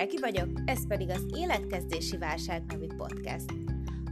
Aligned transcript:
Regi 0.00 0.18
vagyok, 0.20 0.48
ez 0.64 0.86
pedig 0.86 1.10
az 1.10 1.26
Életkezdési 1.36 2.16
Válság 2.16 2.62
nevű 2.66 2.86
podcast. 2.96 3.52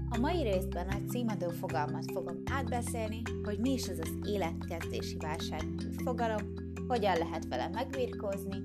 A 0.09 0.19
mai 0.19 0.43
részben 0.43 0.89
a 0.89 1.11
címadó 1.11 1.49
fogalmat 1.49 2.11
fogom 2.13 2.43
átbeszélni, 2.51 3.23
hogy 3.43 3.59
mi 3.59 3.73
is 3.73 3.89
az 3.89 3.99
az 3.99 4.13
életkezdési 4.25 5.17
válság 5.17 5.61
nevű 5.61 5.95
fogalom, 6.05 6.53
hogyan 6.89 7.19
lehet 7.19 7.49
vele 7.49 7.69
megbirkózni, 7.69 8.63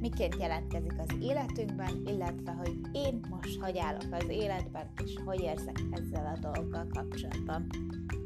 miként 0.00 0.36
jelentkezik 0.38 0.94
az 0.98 1.14
életünkben, 1.20 2.02
illetve 2.06 2.52
hogy 2.52 2.74
én 2.92 3.20
most 3.30 3.60
hogy 3.60 3.78
állok 3.78 4.06
az 4.10 4.28
életben, 4.28 4.90
és 5.04 5.14
hogy 5.24 5.40
érzek 5.40 5.80
ezzel 5.90 6.26
a 6.34 6.38
dologgal 6.38 6.86
kapcsolatban. 6.94 7.66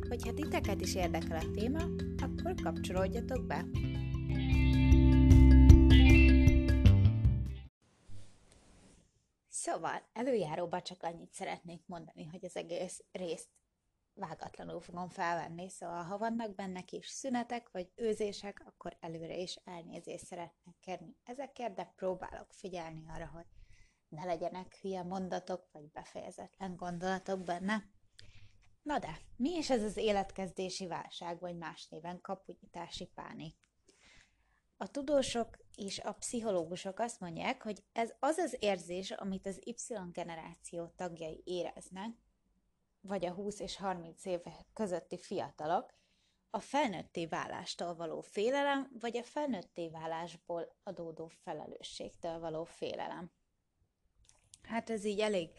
Hogyha 0.08 0.34
titeket 0.34 0.80
is 0.80 0.94
érdekel 0.94 1.36
a 1.36 1.50
téma, 1.54 1.82
akkor 2.22 2.54
kapcsolódjatok 2.62 3.46
be! 3.46 3.64
Szóval 9.74 10.02
előjáróban 10.12 10.82
csak 10.82 11.02
annyit 11.02 11.32
szeretnék 11.32 11.82
mondani, 11.86 12.24
hogy 12.24 12.44
az 12.44 12.56
egész 12.56 13.04
részt 13.12 13.48
vágatlanul 14.12 14.80
fogom 14.80 15.08
felvenni, 15.08 15.68
szóval 15.68 16.02
ha 16.02 16.18
vannak 16.18 16.54
benne 16.54 16.80
kis 16.80 17.08
szünetek 17.08 17.70
vagy 17.70 17.92
őzések, 17.94 18.62
akkor 18.66 18.96
előre 19.00 19.36
is 19.36 19.58
elnézést 19.64 20.24
szeretnék 20.24 20.78
kérni 20.80 21.16
ezekért, 21.24 21.74
de 21.74 21.92
próbálok 21.96 22.52
figyelni 22.52 23.04
arra, 23.08 23.26
hogy 23.26 23.46
ne 24.08 24.24
legyenek 24.24 24.78
hülye 24.80 25.02
mondatok 25.02 25.68
vagy 25.72 25.90
befejezetlen 25.90 26.76
gondolatok 26.76 27.40
benne. 27.40 27.90
Na 28.82 28.98
de, 28.98 29.18
mi 29.36 29.56
is 29.56 29.70
ez 29.70 29.82
az 29.82 29.96
életkezdési 29.96 30.86
válság, 30.86 31.40
vagy 31.40 31.56
más 31.56 31.88
néven 31.88 32.20
kapunyítási 32.20 33.06
pánik? 33.14 33.56
A 34.76 34.90
tudósok 34.90 35.63
és 35.76 35.98
a 35.98 36.12
pszichológusok 36.12 36.98
azt 36.98 37.20
mondják, 37.20 37.62
hogy 37.62 37.82
ez 37.92 38.12
az 38.18 38.38
az 38.38 38.56
érzés, 38.60 39.10
amit 39.10 39.46
az 39.46 39.60
Y 39.64 39.94
generáció 40.12 40.86
tagjai 40.96 41.42
éreznek, 41.44 42.10
vagy 43.00 43.24
a 43.24 43.32
20 43.32 43.60
és 43.60 43.76
30 43.76 44.24
év 44.24 44.40
közötti 44.72 45.18
fiatalok, 45.18 45.94
a 46.50 46.60
felnőtté 46.60 47.26
válástól 47.26 47.94
való 47.94 48.20
félelem, 48.20 48.90
vagy 49.00 49.16
a 49.16 49.22
felnőtté 49.22 49.88
válásból 49.88 50.76
adódó 50.82 51.26
felelősségtől 51.26 52.38
való 52.38 52.64
félelem. 52.64 53.30
Hát 54.62 54.90
ez 54.90 55.04
így 55.04 55.20
elég 55.20 55.50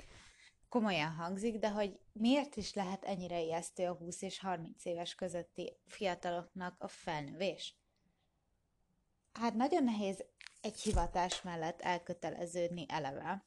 komolyan 0.70 1.12
hangzik, 1.12 1.60
de 1.60 1.70
hogy 1.70 2.00
miért 2.12 2.56
is 2.56 2.74
lehet 2.74 3.04
ennyire 3.04 3.42
ijesztő 3.42 3.88
a 3.88 3.94
20 3.94 4.22
és 4.22 4.40
30 4.40 4.86
éves 4.86 5.16
közötti 5.16 5.78
fiataloknak 5.86 6.76
a 6.78 6.88
felnövés? 6.88 7.76
Hát 9.40 9.54
nagyon 9.54 9.84
nehéz 9.84 10.26
egy 10.62 10.82
hivatás 10.82 11.42
mellett 11.42 11.82
elköteleződni 11.82 12.86
eleve, 12.88 13.46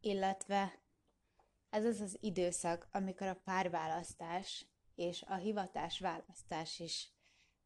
illetve 0.00 0.82
ez 1.70 1.84
az 1.84 2.00
az 2.00 2.16
időszak, 2.20 2.88
amikor 2.92 3.26
a 3.26 3.40
párválasztás 3.44 4.66
és 4.94 5.22
a 5.22 5.34
hivatás 5.34 6.00
választás 6.00 6.78
is 6.78 7.12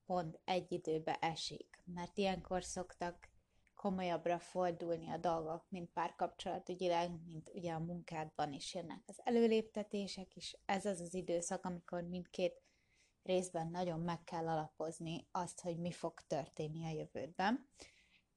pont 0.06 0.40
egy 0.44 0.72
időbe 0.72 1.14
esik, 1.20 1.82
mert 1.84 2.18
ilyenkor 2.18 2.64
szoktak 2.64 3.28
komolyabbra 3.74 4.38
fordulni 4.38 5.10
a 5.10 5.16
dolgok, 5.16 5.66
mint 5.68 5.90
párkapcsolatügyileg, 5.92 7.10
mint 7.24 7.50
ugye 7.54 7.72
a 7.72 7.78
munkádban 7.78 8.52
is 8.52 8.74
jönnek 8.74 9.02
az 9.06 9.20
előléptetések, 9.24 10.36
és 10.36 10.56
ez 10.64 10.84
az 10.84 11.00
az 11.00 11.14
időszak, 11.14 11.64
amikor 11.64 12.02
mindkét 12.02 12.61
részben 13.22 13.70
nagyon 13.70 14.00
meg 14.00 14.24
kell 14.24 14.48
alapozni 14.48 15.26
azt, 15.30 15.60
hogy 15.60 15.78
mi 15.78 15.92
fog 15.92 16.20
történni 16.26 16.84
a 16.84 16.98
jövődben. 16.98 17.68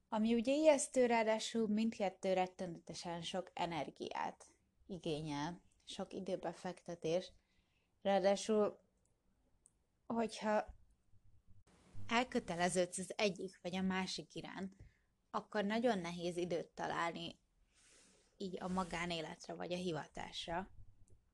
Ami 0.10 0.34
ugye 0.34 0.54
ijesztő, 0.54 1.06
ráadásul 1.06 1.68
mindkettő 1.68 2.34
rettenetesen 2.34 3.22
sok 3.22 3.52
energiát 3.54 4.48
igényel, 4.86 5.62
sok 5.86 6.14
időbefektetés. 6.14 7.32
Ráadásul, 8.02 8.80
hogyha 10.08 10.66
elköteleződsz 12.08 12.98
az 12.98 13.14
egyik 13.18 13.60
vagy 13.62 13.76
a 13.76 13.82
másik 13.82 14.36
iránt, 14.36 14.76
akkor 15.32 15.64
nagyon 15.64 16.00
nehéz 16.00 16.38
időt 16.38 16.68
találni 16.68 17.40
így 18.38 18.58
a 18.62 18.68
magánéletre 18.68 19.54
vagy 19.54 19.74
a 19.74 19.78
hivatásra, 19.78 20.70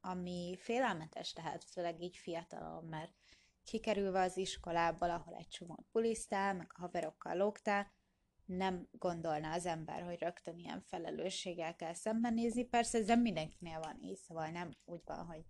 ami 0.01 0.57
félelmetes 0.59 1.33
lehet, 1.35 1.63
főleg 1.63 2.01
így 2.01 2.17
fiatalon, 2.17 2.83
mert 2.83 3.13
kikerülve 3.63 4.21
az 4.21 4.37
iskolából, 4.37 5.09
ahol 5.09 5.35
egy 5.35 5.47
csomót 5.47 5.85
bulisztál, 5.91 6.53
meg 6.53 6.71
a 6.73 6.79
haverokkal 6.79 7.35
lógtál, 7.35 7.91
nem 8.45 8.87
gondolna 8.91 9.51
az 9.51 9.65
ember, 9.65 10.03
hogy 10.03 10.19
rögtön 10.19 10.57
ilyen 10.57 10.81
felelősséggel 10.81 11.75
kell 11.75 11.93
szembenézni. 11.93 12.63
Persze 12.63 12.97
ez 12.97 13.07
nem 13.07 13.21
mindenkinél 13.21 13.79
van 13.79 13.97
így, 14.01 14.17
szóval 14.17 14.47
nem 14.47 14.71
úgy 14.85 15.01
van, 15.05 15.25
hogy 15.25 15.45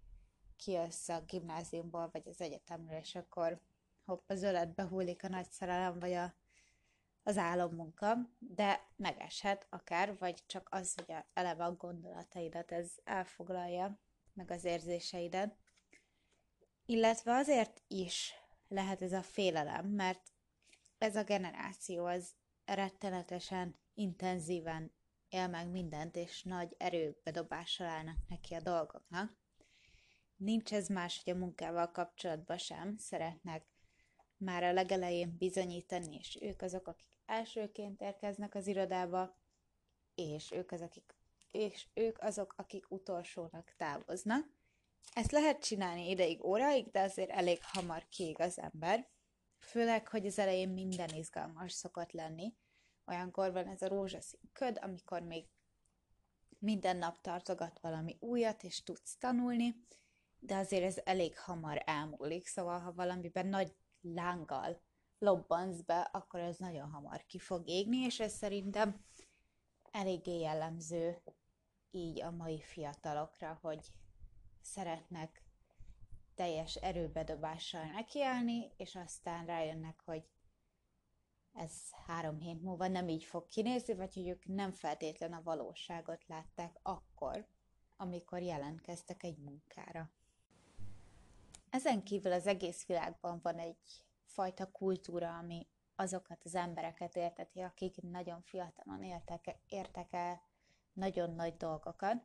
kijössz 0.57 1.09
a 1.09 1.21
gimnáziumból, 1.21 2.09
vagy 2.11 2.27
az 2.27 2.41
egyetemről, 2.41 2.99
és 2.99 3.15
akkor 3.15 3.61
hopp, 4.05 4.29
az 4.29 4.43
öletbe 4.43 4.83
hullik 4.83 5.23
a 5.23 5.27
nagy 5.27 5.51
szerelem, 5.51 5.99
vagy 5.99 6.13
a, 6.13 6.33
az 7.23 7.37
álommunka, 7.37 8.15
de 8.39 8.79
megeshet 8.95 9.67
akár, 9.69 10.17
vagy 10.17 10.43
csak 10.45 10.67
az, 10.71 10.95
hogy 10.95 11.15
a, 11.15 11.25
eleve 11.33 11.63
a 11.63 11.75
gondolataidat 11.75 12.71
ez 12.71 12.91
elfoglalja, 13.03 13.99
meg 14.33 14.51
az 14.51 14.63
érzéseidet. 14.63 15.57
Illetve 16.91 17.35
azért 17.35 17.83
is 17.87 18.33
lehet 18.67 19.01
ez 19.01 19.11
a 19.11 19.21
félelem, 19.21 19.87
mert 19.87 20.31
ez 20.97 21.15
a 21.15 21.23
generáció 21.23 22.05
az 22.05 22.33
rettenetesen, 22.65 23.79
intenzíven 23.93 24.93
él 25.29 25.47
meg 25.47 25.69
mindent, 25.69 26.15
és 26.15 26.43
nagy 26.43 26.75
erőbedobással 26.77 27.87
állnak 27.87 28.17
neki 28.27 28.53
a 28.53 28.61
dolgoknak. 28.61 29.37
Nincs 30.35 30.73
ez 30.73 30.87
más, 30.87 31.21
hogy 31.23 31.33
a 31.33 31.37
munkával 31.37 31.91
kapcsolatban 31.91 32.57
sem 32.57 32.97
szeretnek 32.97 33.65
már 34.37 34.63
a 34.63 34.73
legelején 34.73 35.35
bizonyítani, 35.37 36.15
és 36.15 36.37
ők 36.41 36.61
azok, 36.61 36.87
akik 36.87 37.19
elsőként 37.25 38.01
érkeznek 38.01 38.55
az 38.55 38.67
irodába, 38.67 39.37
és 40.15 40.51
ők, 40.51 40.71
az, 40.71 40.81
akik, 40.81 41.15
és 41.51 41.87
ők 41.93 42.19
azok, 42.21 42.53
akik 42.57 42.91
utolsónak 42.91 43.73
távoznak. 43.77 44.59
Ezt 45.13 45.31
lehet 45.31 45.63
csinálni 45.63 46.09
ideig, 46.09 46.43
óráig, 46.43 46.91
de 46.91 47.01
azért 47.01 47.29
elég 47.29 47.59
hamar 47.61 48.07
kiég 48.07 48.39
az 48.39 48.59
ember. 48.59 49.09
Főleg, 49.59 50.07
hogy 50.07 50.25
az 50.25 50.39
elején 50.39 50.69
minden 50.69 51.09
izgalmas 51.09 51.71
szokott 51.71 52.11
lenni. 52.11 52.53
Olyankor 53.05 53.51
van 53.51 53.67
ez 53.67 53.81
a 53.81 53.87
rózsaszín 53.87 54.49
köd, 54.53 54.79
amikor 54.81 55.21
még 55.21 55.45
minden 56.59 56.97
nap 56.97 57.21
tartogat 57.21 57.79
valami 57.79 58.17
újat, 58.19 58.63
és 58.63 58.83
tudsz 58.83 59.17
tanulni, 59.17 59.85
de 60.39 60.55
azért 60.55 60.83
ez 60.83 60.97
elég 61.03 61.39
hamar 61.39 61.81
elmúlik, 61.85 62.47
szóval 62.47 62.79
ha 62.79 62.93
valamiben 62.93 63.47
nagy 63.47 63.75
lánggal 64.01 64.81
lobbansz 65.17 65.81
be, 65.81 65.99
akkor 65.99 66.39
ez 66.39 66.57
nagyon 66.57 66.89
hamar 66.89 67.25
ki 67.25 67.39
fog 67.39 67.67
égni, 67.67 67.97
és 67.97 68.19
ez 68.19 68.33
szerintem 68.33 69.03
eléggé 69.91 70.39
jellemző 70.39 71.23
így 71.91 72.21
a 72.21 72.31
mai 72.31 72.61
fiatalokra, 72.61 73.59
hogy 73.61 73.91
szeretnek 74.63 75.43
teljes 76.35 76.75
erőbedobással 76.75 77.85
nekiállni, 77.85 78.71
és 78.77 78.95
aztán 78.95 79.45
rájönnek, 79.45 80.01
hogy 80.05 80.23
ez 81.53 81.71
három 82.05 82.39
hét 82.39 82.61
múlva 82.61 82.87
nem 82.87 83.07
így 83.07 83.23
fog 83.23 83.47
kinézni, 83.47 83.93
vagy 83.93 84.13
hogy 84.13 84.27
ők 84.27 84.45
nem 84.45 84.71
feltétlen 84.71 85.33
a 85.33 85.43
valóságot 85.43 86.27
látták 86.27 86.79
akkor, 86.81 87.47
amikor 87.97 88.41
jelentkeztek 88.41 89.23
egy 89.23 89.37
munkára. 89.37 90.11
Ezen 91.69 92.03
kívül 92.03 92.31
az 92.31 92.47
egész 92.47 92.85
világban 92.85 93.39
van 93.43 93.59
egy 93.59 94.05
fajta 94.25 94.71
kultúra, 94.71 95.37
ami 95.37 95.67
azokat 95.95 96.41
az 96.43 96.55
embereket 96.55 97.15
érteti, 97.15 97.59
akik 97.59 98.01
nagyon 98.01 98.41
fiatalon 98.41 99.03
értek, 99.03 99.57
értek 99.67 100.13
el 100.13 100.41
nagyon 100.93 101.35
nagy 101.35 101.57
dolgokat, 101.57 102.23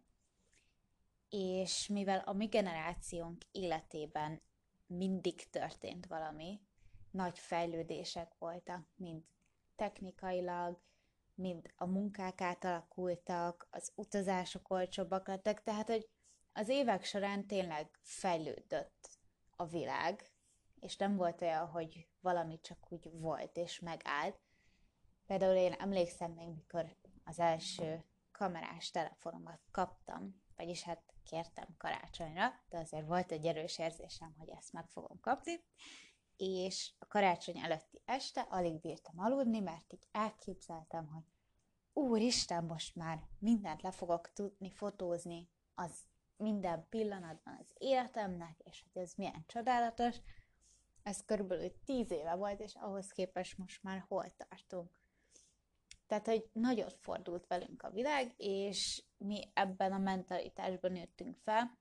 és 1.29 1.89
mivel 1.89 2.19
a 2.19 2.33
mi 2.33 2.47
generációnk 2.47 3.45
életében 3.51 4.43
mindig 4.87 5.51
történt 5.51 6.07
valami, 6.07 6.61
nagy 7.11 7.39
fejlődések 7.39 8.33
voltak, 8.39 8.87
mind 8.95 9.23
technikailag, 9.77 10.81
mind 11.35 11.73
a 11.77 11.87
munkák 11.87 12.41
átalakultak, 12.41 13.69
az 13.71 13.93
utazások 13.95 14.71
olcsóbbak 14.71 15.29
lettek, 15.29 15.63
tehát 15.63 15.87
hogy 15.87 16.09
az 16.53 16.69
évek 16.69 17.05
során 17.05 17.47
tényleg 17.47 17.99
fejlődött 18.03 19.19
a 19.57 19.67
világ, 19.67 20.31
és 20.81 20.97
nem 20.97 21.17
volt 21.17 21.43
olyan, 21.43 21.67
hogy 21.67 22.09
valami 22.21 22.61
csak 22.61 22.93
úgy 22.93 23.11
volt 23.13 23.57
és 23.57 23.81
megállt. 23.81 24.39
Például 25.27 25.57
én 25.57 25.73
emlékszem 25.73 26.31
még, 26.33 26.49
mikor 26.49 26.97
az 27.25 27.39
első 27.39 28.05
kamerás 28.33 28.91
telefonomat 28.91 29.61
kaptam, 29.71 30.43
vagyis 30.57 30.83
hát 30.83 31.16
kértem 31.27 31.75
karácsonyra, 31.79 32.53
de 32.69 32.79
azért 32.79 33.07
volt 33.07 33.33
egy 33.33 33.47
erős 33.47 33.79
érzésem, 33.79 34.35
hogy 34.39 34.49
ezt 34.49 34.73
meg 34.73 34.89
fogom 34.89 35.21
kapni, 35.21 35.61
és 36.37 36.93
a 36.99 37.07
karácsony 37.07 37.59
előtti 37.59 38.03
este 38.05 38.41
alig 38.41 38.81
bírtam 38.81 39.21
aludni, 39.21 39.61
mert 39.61 39.93
így 39.93 40.07
elképzeltem, 40.13 41.07
hogy 41.07 41.23
úristen, 41.93 42.65
most 42.65 42.95
már 42.95 43.23
mindent 43.39 43.83
le 43.83 43.91
fogok 43.91 44.33
tudni 44.33 44.71
fotózni, 44.71 45.49
az 45.75 45.93
minden 46.37 46.87
pillanatban 46.89 47.57
az 47.61 47.67
életemnek, 47.79 48.59
és 48.65 48.85
hogy 48.93 49.03
ez 49.03 49.13
milyen 49.17 49.45
csodálatos. 49.47 50.17
Ez 51.03 51.25
körülbelül 51.25 51.83
tíz 51.85 52.11
éve 52.11 52.35
volt, 52.35 52.61
és 52.61 52.75
ahhoz 52.75 53.13
képest 53.13 53.59
most 53.59 53.83
már 53.83 54.05
hol 54.09 54.31
tartunk. 54.37 55.01
Tehát, 56.07 56.27
hogy 56.27 56.51
nagyot 56.53 56.99
fordult 57.01 57.47
velünk 57.47 57.83
a 57.83 57.91
világ, 57.91 58.35
és 58.37 59.05
mi 59.19 59.51
ebben 59.55 59.93
a 59.93 59.99
mentalitásban 59.99 60.93
nőttünk 60.93 61.37
fel. 61.37 61.79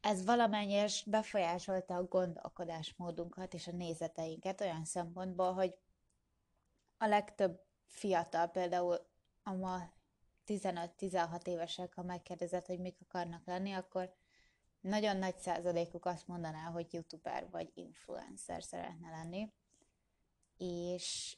Ez 0.00 0.24
valamennyire 0.24 0.88
befolyásolta 1.06 1.96
a 1.96 2.04
gondolkodásmódunkat 2.04 3.54
és 3.54 3.66
a 3.66 3.72
nézeteinket 3.72 4.60
olyan 4.60 4.84
szempontból, 4.84 5.52
hogy 5.52 5.78
a 6.98 7.06
legtöbb 7.06 7.64
fiatal, 7.86 8.46
például 8.46 9.06
a 9.42 9.52
ma 9.52 9.92
15-16 10.46 11.46
évesek, 11.46 11.94
ha 11.94 12.02
megkérdezett, 12.02 12.66
hogy 12.66 12.78
mik 12.80 13.00
akarnak 13.00 13.46
lenni, 13.46 13.72
akkor 13.72 14.14
nagyon 14.80 15.16
nagy 15.16 15.36
százalékuk 15.36 16.04
azt 16.04 16.26
mondaná, 16.26 16.64
hogy 16.64 16.92
youtuber 16.92 17.50
vagy 17.50 17.70
influencer 17.74 18.62
szeretne 18.62 19.10
lenni. 19.10 19.52
És 20.56 21.36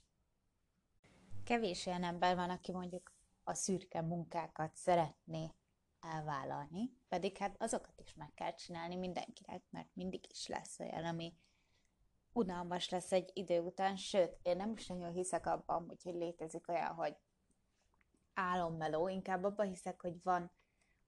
kevés 1.44 1.86
olyan 1.86 2.04
ember 2.04 2.36
van, 2.36 2.50
aki 2.50 2.72
mondjuk 2.72 3.12
a 3.48 3.54
szürke 3.54 4.00
munkákat 4.00 4.76
szeretné 4.76 5.54
elvállalni, 6.00 6.96
pedig 7.08 7.36
hát 7.36 7.62
azokat 7.62 8.00
is 8.00 8.14
meg 8.14 8.34
kell 8.34 8.54
csinálni 8.54 8.96
mindenkinek, 8.96 9.62
mert 9.70 9.88
mindig 9.92 10.30
is 10.30 10.46
lesz 10.46 10.78
olyan, 10.78 11.04
ami 11.04 11.36
unalmas 12.32 12.88
lesz 12.88 13.12
egy 13.12 13.30
idő 13.34 13.60
után, 13.60 13.96
sőt, 13.96 14.38
én 14.42 14.56
nem 14.56 14.72
is 14.72 14.86
nagyon 14.86 15.12
hiszek 15.12 15.46
abban, 15.46 15.86
hogy, 16.02 16.14
létezik 16.14 16.68
olyan, 16.68 16.94
hogy 16.94 17.16
álommeló, 18.34 19.08
inkább 19.08 19.44
abban 19.44 19.68
hiszek, 19.68 20.00
hogy 20.00 20.22
van 20.22 20.50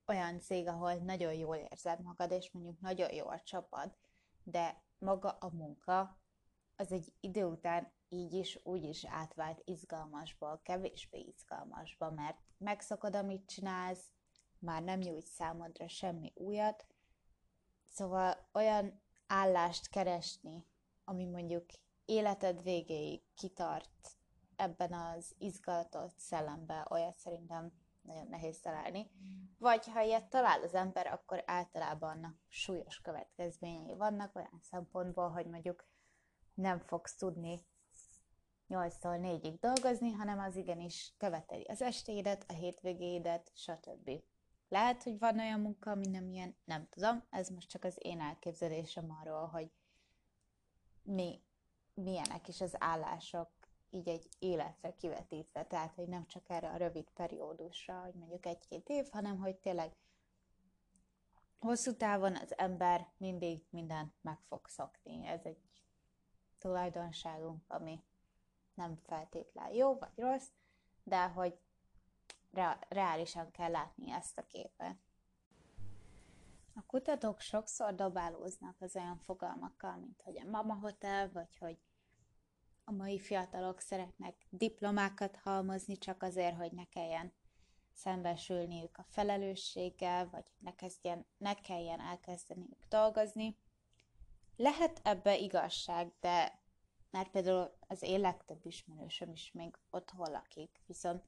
olyan 0.07 0.41
cég, 0.41 0.69
ahol 0.69 0.95
nagyon 0.95 1.33
jól 1.33 1.57
érzed 1.57 2.03
magad, 2.03 2.31
és 2.31 2.51
mondjuk 2.51 2.81
nagyon 2.81 3.15
jó 3.15 3.27
a 3.27 3.41
csapat, 3.41 3.97
de 4.43 4.83
maga 4.99 5.31
a 5.31 5.51
munka 5.51 6.21
az 6.77 6.93
egy 6.93 7.13
idő 7.21 7.45
után 7.45 7.93
így 8.13 8.33
is, 8.33 8.59
úgy 8.63 8.85
is 8.85 9.05
átvált 9.05 9.63
izgalmasból, 9.65 10.61
kevésbé 10.63 11.19
izgalmasba, 11.19 12.11
mert 12.11 12.39
megszokod, 12.59 13.15
amit 13.15 13.47
csinálsz, 13.47 14.13
már 14.59 14.83
nem 14.83 14.99
nyújt 14.99 15.27
számodra 15.27 15.89
semmi 15.89 16.33
újat, 16.35 16.87
szóval 17.89 18.49
olyan 18.53 19.03
állást 19.27 19.89
keresni, 19.89 20.67
ami 21.05 21.25
mondjuk 21.25 21.67
életed 22.05 22.63
végéig 22.63 23.23
kitart 23.35 24.19
ebben 24.57 24.93
az 24.93 25.35
izgalatos 25.39 26.13
szellemben, 26.17 26.87
olyat 26.91 27.17
szerintem 27.17 27.73
nagyon 28.03 28.27
nehéz 28.27 28.61
találni. 28.61 29.11
Vagy 29.59 29.87
ha 29.87 30.01
ilyet 30.01 30.29
talál 30.29 30.63
az 30.63 30.75
ember, 30.75 31.07
akkor 31.07 31.43
általában 31.47 32.41
súlyos 32.49 33.01
következményei 33.01 33.95
vannak 33.95 34.37
olyan 34.37 34.61
szempontból, 34.61 35.29
hogy 35.29 35.47
mondjuk 35.47 35.89
nem 36.55 36.79
fogsz 36.79 37.17
tudni 37.17 37.67
8-tól 38.71 39.19
4-ig 39.23 39.57
dolgozni, 39.61 40.11
hanem 40.11 40.39
az 40.39 40.57
igenis 40.57 41.15
követeli 41.19 41.63
az 41.63 41.83
estéidet, 41.83 42.45
a 42.49 42.53
hétvégéidet, 42.53 43.51
stb. 43.55 44.11
Lehet, 44.69 45.03
hogy 45.03 45.19
van 45.19 45.39
olyan 45.39 45.61
munka, 45.61 45.91
ami 45.91 46.07
nem 46.07 46.29
ilyen, 46.29 46.57
nem 46.65 46.87
tudom, 46.89 47.23
ez 47.31 47.49
most 47.49 47.69
csak 47.69 47.85
az 47.85 47.97
én 47.99 48.21
elképzelésem 48.21 49.17
arról, 49.21 49.47
hogy 49.47 49.71
mi, 51.03 51.43
milyenek 51.95 52.49
is 52.49 52.61
az 52.61 52.75
állások 52.79 53.51
így 53.91 54.09
egy 54.09 54.29
életre 54.39 54.95
kivetítve, 54.97 55.65
tehát 55.65 55.95
hogy 55.95 56.09
nem 56.09 56.27
csak 56.27 56.49
erre 56.49 56.69
a 56.69 56.77
rövid 56.77 57.11
periódusra, 57.11 58.01
hogy 58.01 58.15
mondjuk 58.15 58.47
egy-két 58.47 58.89
év, 58.89 59.09
hanem 59.11 59.39
hogy 59.39 59.57
tényleg 59.57 59.97
hosszú 61.59 61.97
távon 61.97 62.37
az 62.37 62.59
ember 62.59 63.09
mindig 63.17 63.65
mindent 63.71 64.13
meg 64.21 64.39
fog 64.49 64.67
szokni. 64.67 65.27
Ez 65.27 65.41
egy 65.45 65.59
tulajdonságunk, 66.59 67.65
ami 67.69 68.03
nem 68.81 68.97
feltétlen 69.07 69.73
jó 69.73 69.95
vagy 69.95 70.13
rossz, 70.17 70.49
de 71.03 71.27
hogy 71.27 71.59
re- 72.51 72.87
reálisan 72.89 73.51
kell 73.51 73.71
látni 73.71 74.11
ezt 74.11 74.39
a 74.39 74.47
képet. 74.47 74.97
A 76.75 76.83
kutatók 76.87 77.41
sokszor 77.41 77.95
dobálóznak 77.95 78.77
az 78.81 78.97
olyan 78.97 79.19
fogalmakkal, 79.19 79.97
mint 79.97 80.23
hogy 80.23 80.39
a 80.39 80.51
mama 80.51 80.75
hotel, 80.75 81.31
vagy 81.33 81.57
hogy 81.59 81.79
a 82.85 82.93
mai 82.93 83.19
fiatalok 83.19 83.81
szeretnek 83.81 84.35
diplomákat 84.49 85.37
halmozni 85.37 85.97
csak 85.97 86.23
azért, 86.23 86.57
hogy 86.57 86.73
ne 86.73 86.85
kelljen 86.85 87.33
szembesülniük 87.93 88.99
a 88.99 89.07
felelősséggel, 89.09 90.29
vagy 90.31 90.45
ne, 90.59 90.75
kezdjen, 90.75 91.27
ne 91.37 91.55
kelljen 91.55 92.01
elkezdeniük 92.01 92.85
dolgozni. 92.89 93.57
Lehet 94.57 95.01
ebbe 95.03 95.37
igazság, 95.37 96.13
de 96.21 96.60
mert 97.11 97.31
például 97.31 97.77
az 97.81 98.03
én 98.03 98.21
legtöbb 98.21 98.67
ismerősöm 98.67 99.31
is 99.31 99.53
még 99.53 99.79
otthon 99.91 100.31
lakik, 100.31 100.83
viszont 100.87 101.25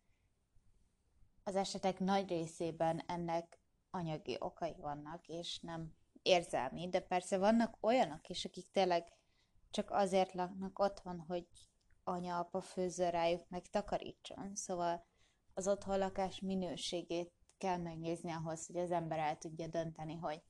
az 1.42 1.56
esetek 1.56 1.98
nagy 1.98 2.28
részében 2.28 3.02
ennek 3.06 3.60
anyagi 3.90 4.36
okai 4.38 4.74
vannak, 4.78 5.28
és 5.28 5.58
nem 5.60 5.94
érzelmi, 6.22 6.88
de 6.88 7.00
persze 7.00 7.38
vannak 7.38 7.76
olyanok 7.80 8.28
is, 8.28 8.44
akik 8.44 8.70
tényleg 8.70 9.12
csak 9.70 9.90
azért 9.90 10.32
laknak 10.32 10.78
otthon, 10.78 11.20
hogy 11.20 11.46
anya-apa 12.04 12.60
főzze 12.60 13.10
rájuk, 13.10 13.48
meg 13.48 13.66
takarítson. 13.66 14.54
Szóval 14.54 15.06
az 15.54 15.68
otthon 15.68 15.98
lakás 15.98 16.40
minőségét 16.40 17.32
kell 17.58 17.76
megnézni 17.76 18.30
ahhoz, 18.30 18.66
hogy 18.66 18.76
az 18.76 18.90
ember 18.90 19.18
el 19.18 19.38
tudja 19.38 19.66
dönteni, 19.66 20.14
hogy 20.14 20.42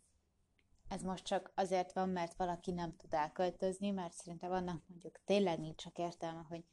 ez 0.92 1.02
most 1.02 1.24
csak 1.24 1.52
azért 1.54 1.92
van, 1.92 2.08
mert 2.08 2.34
valaki 2.34 2.70
nem 2.70 2.96
tud 2.96 3.14
elköltözni, 3.14 3.90
mert 3.90 4.12
szerintem 4.12 4.50
vannak 4.50 4.82
mondjuk 4.88 5.24
tényleg 5.24 5.58
nincs 5.58 5.82
csak 5.82 5.98
értelme, 5.98 6.44
hogy 6.48 6.64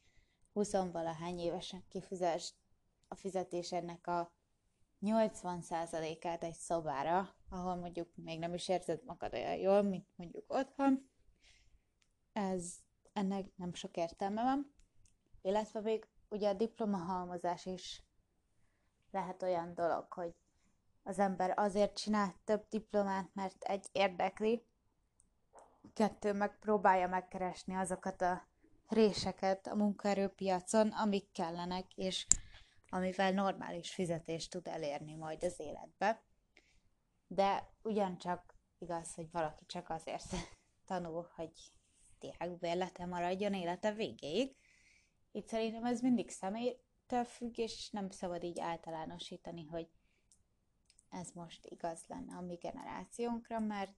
20 0.52 0.72
valahány 0.72 1.38
évesen 1.38 1.84
kifizes 1.88 2.54
a 3.08 3.14
fizetésednek 3.14 4.06
a 4.06 4.32
80%-át 5.02 6.44
egy 6.44 6.54
szobára, 6.54 7.34
ahol 7.48 7.74
mondjuk 7.74 8.08
még 8.14 8.38
nem 8.38 8.54
is 8.54 8.68
érzed 8.68 9.04
magad 9.04 9.34
olyan 9.34 9.56
jól, 9.56 9.82
mint 9.82 10.06
mondjuk 10.16 10.52
otthon, 10.52 11.10
ez, 12.32 12.74
ennek 13.12 13.56
nem 13.56 13.74
sok 13.74 13.96
értelme 13.96 14.42
van. 14.42 14.74
Illetve 15.42 15.80
még 15.80 16.08
ugye 16.28 16.48
a 16.48 16.54
diplomahalmozás 16.54 17.66
is 17.66 18.04
lehet 19.10 19.42
olyan 19.42 19.74
dolog, 19.74 20.12
hogy 20.12 20.34
az 21.02 21.18
ember 21.18 21.52
azért 21.56 21.98
csinál 21.98 22.34
több 22.44 22.66
diplomát, 22.68 23.30
mert 23.34 23.62
egy 23.62 23.86
érdekli, 23.92 24.66
kettő 25.92 26.32
meg 26.32 26.58
próbálja 26.58 27.08
megkeresni 27.08 27.74
azokat 27.74 28.22
a 28.22 28.48
réseket 28.88 29.66
a 29.66 29.74
munkaerőpiacon, 29.74 30.88
amik 30.88 31.32
kellenek, 31.32 31.94
és 31.94 32.26
amivel 32.88 33.32
normális 33.32 33.94
fizetést 33.94 34.50
tud 34.50 34.66
elérni 34.66 35.14
majd 35.14 35.44
az 35.44 35.60
életbe. 35.60 36.22
De 37.26 37.68
ugyancsak 37.82 38.54
igaz, 38.78 39.14
hogy 39.14 39.30
valaki 39.30 39.66
csak 39.66 39.90
azért 39.90 40.34
tanul, 40.86 41.30
hogy 41.34 41.52
diákbérlete 42.18 43.06
maradjon 43.06 43.54
élete 43.54 43.92
végéig. 43.92 44.56
Itt 45.32 45.48
szerintem 45.48 45.84
ez 45.84 46.00
mindig 46.00 46.30
személytől 46.30 47.24
függ, 47.24 47.58
és 47.58 47.90
nem 47.90 48.10
szabad 48.10 48.42
így 48.42 48.60
általánosítani, 48.60 49.64
hogy 49.64 49.88
ez 51.10 51.30
most 51.34 51.66
igaz 51.66 52.04
lenne 52.06 52.36
a 52.36 52.40
mi 52.40 52.54
generációnkra, 52.54 53.58
mert 53.58 53.94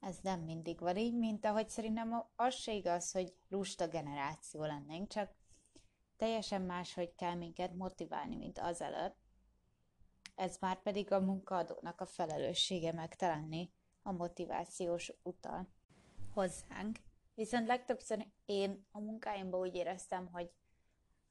ez 0.00 0.18
nem 0.22 0.40
mindig 0.40 0.80
van 0.80 0.96
így, 0.96 1.14
mint 1.14 1.44
ahogy 1.44 1.68
szerintem 1.68 2.24
az 2.36 2.54
se 2.54 2.72
igaz, 2.72 3.12
hogy 3.12 3.34
lusta 3.48 3.88
generáció 3.88 4.64
lennénk, 4.64 5.08
csak 5.08 5.34
teljesen 6.16 6.62
máshogy 6.62 7.14
kell 7.14 7.34
minket 7.34 7.74
motiválni, 7.74 8.36
mint 8.36 8.58
azelőtt. 8.58 9.16
Ez 10.34 10.56
már 10.60 10.82
pedig 10.82 11.12
a 11.12 11.20
munkaadónak 11.20 12.00
a 12.00 12.06
felelőssége 12.06 12.92
megtalálni 12.92 13.72
a 14.02 14.12
motivációs 14.12 15.12
utat 15.22 15.68
hozzánk. 16.32 16.98
Viszont 17.34 17.66
legtöbbször 17.66 18.26
én 18.44 18.86
a 18.90 19.00
munkáimban 19.00 19.60
úgy 19.60 19.74
éreztem, 19.74 20.28
hogy 20.32 20.50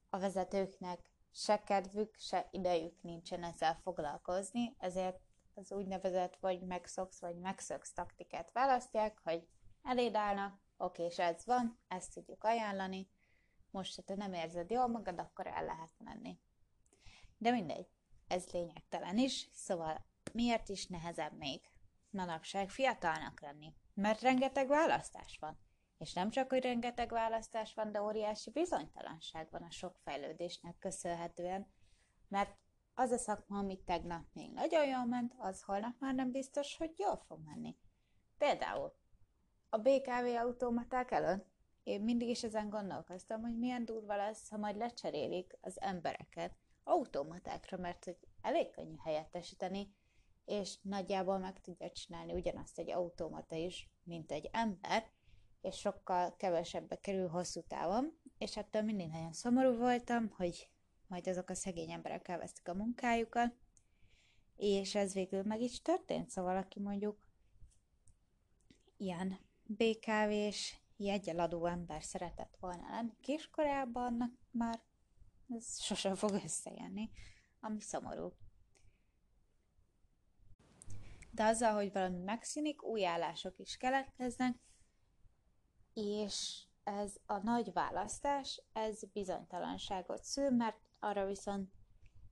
a 0.09 0.19
vezetőknek 0.19 1.12
se 1.33 1.63
kedvük, 1.63 2.15
se 2.17 2.47
idejük 2.51 3.01
nincsen 3.01 3.43
ezzel 3.43 3.75
foglalkozni, 3.75 4.75
ezért 4.77 5.19
az 5.53 5.71
úgynevezett 5.71 6.35
vagy 6.35 6.61
megszoksz, 6.61 7.19
vagy 7.19 7.35
megszöksz 7.35 7.93
taktikát 7.93 8.51
választják, 8.51 9.19
hogy 9.23 9.47
eléd 9.83 10.15
állnak, 10.15 10.61
oké, 10.77 11.03
és 11.03 11.19
ez 11.19 11.45
van, 11.45 11.79
ezt 11.87 12.13
tudjuk 12.13 12.43
ajánlani, 12.43 13.09
most, 13.69 13.95
ha 13.95 14.01
te 14.01 14.15
nem 14.15 14.33
érzed 14.33 14.69
jól 14.69 14.87
magad, 14.87 15.19
akkor 15.19 15.47
el 15.47 15.65
lehet 15.65 15.93
menni. 15.97 16.39
De 17.37 17.51
mindegy, 17.51 17.87
ez 18.27 18.49
lényegtelen 18.49 19.17
is, 19.17 19.49
szóval 19.53 20.05
miért 20.33 20.69
is 20.69 20.87
nehezebb 20.87 21.37
még 21.37 21.61
manapság 22.09 22.69
fiatalnak 22.69 23.41
lenni? 23.41 23.73
Mert 23.93 24.21
rengeteg 24.21 24.67
választás 24.67 25.37
van 25.39 25.59
És 26.03 26.13
nem 26.13 26.29
csak, 26.29 26.49
hogy 26.49 26.61
rengeteg 26.61 27.09
választás 27.09 27.73
van, 27.73 27.91
de 27.91 28.01
óriási 28.01 28.51
bizonytalanság 28.51 29.47
van 29.51 29.61
a 29.61 29.71
sok 29.71 29.97
fejlődésnek 30.03 30.77
köszönhetően, 30.77 31.67
mert 32.27 32.57
az 32.93 33.11
a 33.11 33.17
szakma, 33.17 33.57
amit 33.57 33.85
tegnap 33.85 34.23
még 34.33 34.51
nagyon 34.51 34.87
jól 34.87 35.05
ment, 35.05 35.33
az 35.37 35.61
holnap 35.61 35.99
már 35.99 36.13
nem 36.13 36.31
biztos, 36.31 36.77
hogy 36.77 36.93
jól 36.97 37.23
fog 37.27 37.39
menni. 37.45 37.77
Például 38.37 38.95
a 39.69 39.77
BKV 39.77 40.25
automaták 40.37 41.11
előtt 41.11 41.51
én 41.83 42.01
mindig 42.01 42.29
is 42.29 42.43
ezen 42.43 42.69
gondolkoztam, 42.69 43.41
hogy 43.41 43.57
milyen 43.57 43.85
durva 43.85 44.15
lesz, 44.15 44.49
ha 44.49 44.57
majd 44.57 44.77
lecserélik 44.77 45.57
az 45.61 45.81
embereket 45.81 46.55
automatákra, 46.83 47.77
mert 47.77 48.05
hogy 48.05 48.17
elég 48.41 48.71
könnyű 48.71 48.95
helyettesíteni, 49.03 49.95
és 50.45 50.77
nagyjából 50.81 51.37
meg 51.37 51.61
tudja 51.61 51.91
csinálni 51.91 52.33
ugyanazt 52.33 52.79
egy 52.79 52.91
automata 52.91 53.55
is, 53.55 53.89
mint 54.03 54.31
egy 54.31 54.49
ember, 54.51 55.11
és 55.63 55.77
sokkal 55.77 56.35
kevesebbe 56.35 56.99
kerül 56.99 57.27
hosszú 57.27 57.61
távon, 57.61 58.19
és 58.37 58.57
ettől 58.57 58.81
mindig 58.81 59.07
nagyon 59.07 59.33
szomorú 59.33 59.77
voltam, 59.77 60.29
hogy 60.29 60.69
majd 61.07 61.27
azok 61.27 61.49
a 61.49 61.55
szegény 61.55 61.91
emberek 61.91 62.27
elvesztik 62.27 62.67
a 62.67 62.73
munkájukat, 62.73 63.55
és 64.55 64.95
ez 64.95 65.13
végül 65.13 65.43
meg 65.43 65.61
is 65.61 65.81
történt, 65.81 66.29
szóval 66.29 66.57
aki 66.57 66.79
mondjuk 66.79 67.27
ilyen 68.97 69.39
BKV-s 69.63 70.75
jegyeladó 70.97 71.65
ember 71.65 72.03
szeretett 72.03 72.55
volna 72.59 72.89
lenni 72.89 73.17
kiskorában, 73.21 74.03
annak 74.03 74.31
már 74.51 74.81
ez 75.49 75.81
sosem 75.81 76.15
fog 76.15 76.31
összejönni, 76.43 77.09
ami 77.59 77.79
szomorú. 77.79 78.33
De 81.31 81.43
azzal, 81.43 81.73
hogy 81.73 81.91
valami 81.91 82.17
megszűnik, 82.17 82.83
új 82.83 83.05
állások 83.05 83.59
is 83.59 83.77
keletkeznek, 83.77 84.55
és 85.93 86.63
ez 86.83 87.15
a 87.25 87.37
nagy 87.37 87.73
választás, 87.73 88.61
ez 88.73 89.03
bizonytalanságot 89.13 90.23
szül, 90.23 90.49
mert 90.49 90.77
arra 90.99 91.25
viszont 91.25 91.71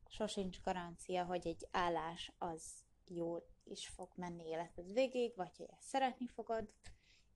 sosincs 0.08 0.62
garancia, 0.62 1.26
hogy 1.26 1.48
egy 1.48 1.68
állás 1.72 2.34
az 2.38 2.64
jól 3.06 3.46
is 3.64 3.88
fog 3.88 4.10
menni 4.16 4.48
életed 4.48 4.94
végig, 4.94 5.36
vagy 5.36 5.58
hogy 5.58 5.70
ezt 5.72 5.88
szeretni 5.88 6.28
fogod, 6.28 6.70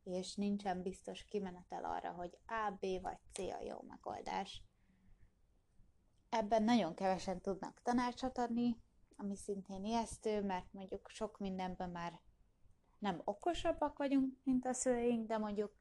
és 0.03 0.36
nincsen 0.36 0.82
biztos 0.82 1.25
kimenetel 1.25 1.86
arra, 1.86 2.12
hogy 2.12 2.38
A, 2.46 2.72
B 2.79 3.01
vagy 3.01 3.17
C 3.32 3.39
a 3.39 3.62
jó 3.63 3.82
megoldás. 3.88 4.63
Ebben 6.29 6.63
nagyon 6.63 6.96
kevesen 6.96 7.41
tudnak 7.41 7.82
tanácsot 7.84 8.38
adni, 8.38 8.77
ami 9.17 9.36
szintén 9.36 9.86
ijesztő, 9.86 10.41
mert 10.41 10.74
mondjuk 10.74 11.10
sok 11.10 11.38
mindenben 11.39 11.89
már 11.89 12.20
nem 13.00 13.22
okosabbak 13.24 13.98
vagyunk, 13.98 14.34
mint 14.44 14.65
a 14.65 14.74
szüleink, 14.74 15.27
de 15.27 15.38
mondjuk 15.38 15.74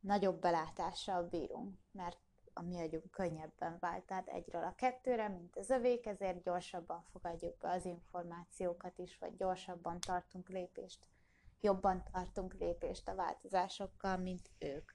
nagyobb 0.00 0.40
belátással 0.40 1.22
bírunk, 1.22 1.78
mert 1.90 2.18
a 2.52 2.62
mi 2.62 2.80
agyunk 2.80 3.10
könnyebben 3.10 3.76
vált 3.80 4.12
át 4.12 4.28
egyről 4.28 4.62
a 4.62 4.74
kettőre, 4.74 5.28
mint 5.28 5.56
az 5.56 5.70
övék, 5.70 6.06
ezért 6.06 6.42
gyorsabban 6.42 7.04
fogadjuk 7.10 7.58
be 7.58 7.70
az 7.70 7.84
információkat 7.84 8.98
is, 8.98 9.18
vagy 9.18 9.36
gyorsabban 9.36 10.00
tartunk 10.00 10.48
lépést, 10.48 11.06
jobban 11.60 12.04
tartunk 12.12 12.54
lépést 12.54 13.08
a 13.08 13.14
változásokkal, 13.14 14.16
mint 14.16 14.50
ők. 14.58 14.92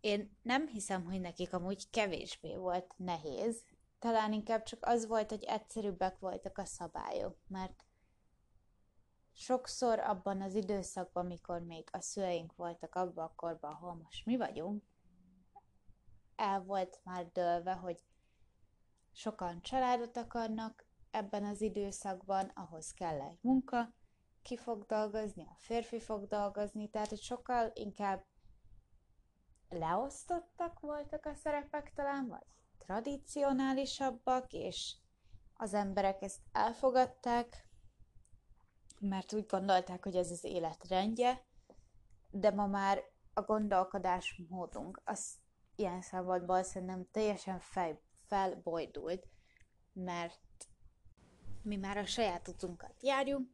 Én 0.00 0.36
nem 0.42 0.66
hiszem, 0.66 1.04
hogy 1.04 1.20
nekik 1.20 1.52
amúgy 1.52 1.90
kevésbé 1.90 2.56
volt 2.56 2.94
nehéz, 2.96 3.64
talán 3.98 4.32
inkább 4.32 4.62
csak 4.62 4.86
az 4.86 5.06
volt, 5.06 5.30
hogy 5.30 5.44
egyszerűbbek 5.44 6.18
voltak 6.18 6.58
a 6.58 6.64
szabályok, 6.64 7.38
mert 7.48 7.84
sokszor 9.42 9.98
abban 9.98 10.40
az 10.40 10.54
időszakban, 10.54 11.26
mikor 11.26 11.60
még 11.60 11.88
a 11.92 12.00
szüleink 12.00 12.56
voltak 12.56 12.94
abban 12.94 13.24
a 13.24 13.34
korban, 13.34 13.72
ahol 13.72 13.94
most 13.94 14.26
mi 14.26 14.36
vagyunk, 14.36 14.84
el 16.36 16.62
volt 16.62 17.00
már 17.04 17.30
dőlve, 17.32 17.72
hogy 17.72 18.04
sokan 19.12 19.62
családot 19.62 20.16
akarnak 20.16 20.86
ebben 21.10 21.44
az 21.44 21.60
időszakban, 21.60 22.50
ahhoz 22.54 22.92
kell 22.92 23.20
egy 23.20 23.38
munka, 23.40 23.94
ki 24.42 24.56
fog 24.56 24.86
dolgozni, 24.86 25.42
a 25.42 25.56
férfi 25.58 26.00
fog 26.00 26.26
dolgozni, 26.26 26.90
tehát 26.90 27.08
hogy 27.08 27.22
sokkal 27.22 27.70
inkább 27.74 28.24
leosztottak 29.68 30.80
voltak 30.80 31.26
a 31.26 31.34
szerepek 31.34 31.92
talán, 31.94 32.28
vagy 32.28 32.46
tradicionálisabbak, 32.78 34.52
és 34.52 34.96
az 35.54 35.74
emberek 35.74 36.22
ezt 36.22 36.40
elfogadták, 36.52 37.70
mert 39.02 39.32
úgy 39.32 39.46
gondolták, 39.46 40.04
hogy 40.04 40.16
ez 40.16 40.30
az 40.30 40.44
élet 40.44 40.88
rendje, 40.88 41.44
de 42.30 42.50
ma 42.50 42.66
már 42.66 43.02
a 43.34 43.42
gondolkodásmódunk 43.42 45.00
az 45.04 45.34
ilyen 45.76 46.00
szempontból 46.00 46.62
szerintem 46.62 47.08
teljesen 47.10 47.58
fej, 47.58 48.00
felbojdult, 48.26 49.28
mert 49.92 50.40
mi 51.62 51.76
már 51.76 51.96
a 51.96 52.06
saját 52.06 52.48
utunkat 52.48 53.02
járjunk, 53.02 53.50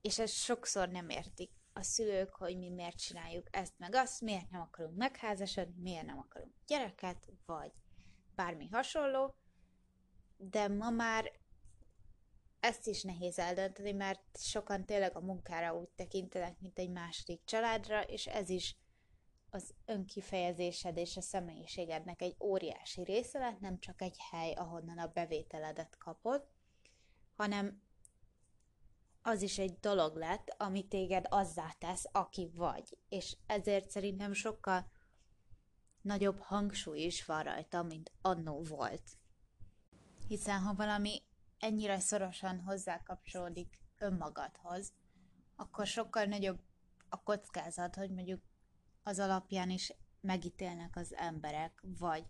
és 0.00 0.18
ezt 0.18 0.34
sokszor 0.34 0.88
nem 0.88 1.08
értik 1.08 1.50
a 1.72 1.82
szülők, 1.82 2.34
hogy 2.34 2.58
mi 2.58 2.70
miért 2.70 2.98
csináljuk 2.98 3.46
ezt 3.50 3.78
meg 3.78 3.94
azt, 3.94 4.20
miért 4.20 4.50
nem 4.50 4.60
akarunk 4.60 4.96
megházasodni, 4.96 5.80
miért 5.80 6.06
nem 6.06 6.18
akarunk 6.18 6.52
gyereket, 6.66 7.28
vagy 7.46 7.72
bármi 8.34 8.68
hasonló, 8.68 9.34
de 10.36 10.68
ma 10.68 10.90
már 10.90 11.39
ezt 12.60 12.86
is 12.86 13.02
nehéz 13.02 13.38
eldönteni, 13.38 13.92
mert 13.92 14.38
sokan 14.38 14.84
tényleg 14.84 15.16
a 15.16 15.20
munkára 15.20 15.76
úgy 15.76 15.88
tekintenek, 15.88 16.60
mint 16.60 16.78
egy 16.78 16.90
második 16.90 17.44
családra, 17.44 18.02
és 18.02 18.26
ez 18.26 18.48
is 18.48 18.76
az 19.50 19.74
önkifejezésed 19.84 20.96
és 20.96 21.16
a 21.16 21.20
személyiségednek 21.20 22.22
egy 22.22 22.36
óriási 22.40 23.02
része 23.02 23.38
lett, 23.38 23.60
nem 23.60 23.78
csak 23.78 24.02
egy 24.02 24.16
hely, 24.30 24.52
ahonnan 24.52 24.98
a 24.98 25.06
bevételedet 25.06 25.96
kapod, 25.98 26.48
hanem 27.36 27.82
az 29.22 29.42
is 29.42 29.58
egy 29.58 29.78
dolog 29.80 30.16
lett, 30.16 30.54
ami 30.58 30.88
téged 30.88 31.26
azzá 31.28 31.74
tesz, 31.78 32.04
aki 32.12 32.50
vagy. 32.54 32.98
És 33.08 33.36
ezért 33.46 33.90
szerintem 33.90 34.32
sokkal 34.32 34.90
nagyobb 36.00 36.38
hangsúly 36.40 37.00
is 37.00 37.24
van 37.24 37.42
rajta, 37.42 37.82
mint 37.82 38.12
annó 38.20 38.62
volt. 38.62 39.02
Hiszen 40.28 40.60
ha 40.60 40.74
valami 40.74 41.22
ennyire 41.60 41.98
szorosan 41.98 42.60
hozzákapcsolódik 42.60 43.78
önmagadhoz, 43.98 44.92
akkor 45.56 45.86
sokkal 45.86 46.24
nagyobb 46.24 46.60
a 47.08 47.22
kockázat, 47.22 47.94
hogy 47.94 48.10
mondjuk 48.10 48.42
az 49.02 49.18
alapján 49.18 49.70
is 49.70 49.92
megítélnek 50.20 50.96
az 50.96 51.14
emberek, 51.14 51.82
vagy 51.98 52.24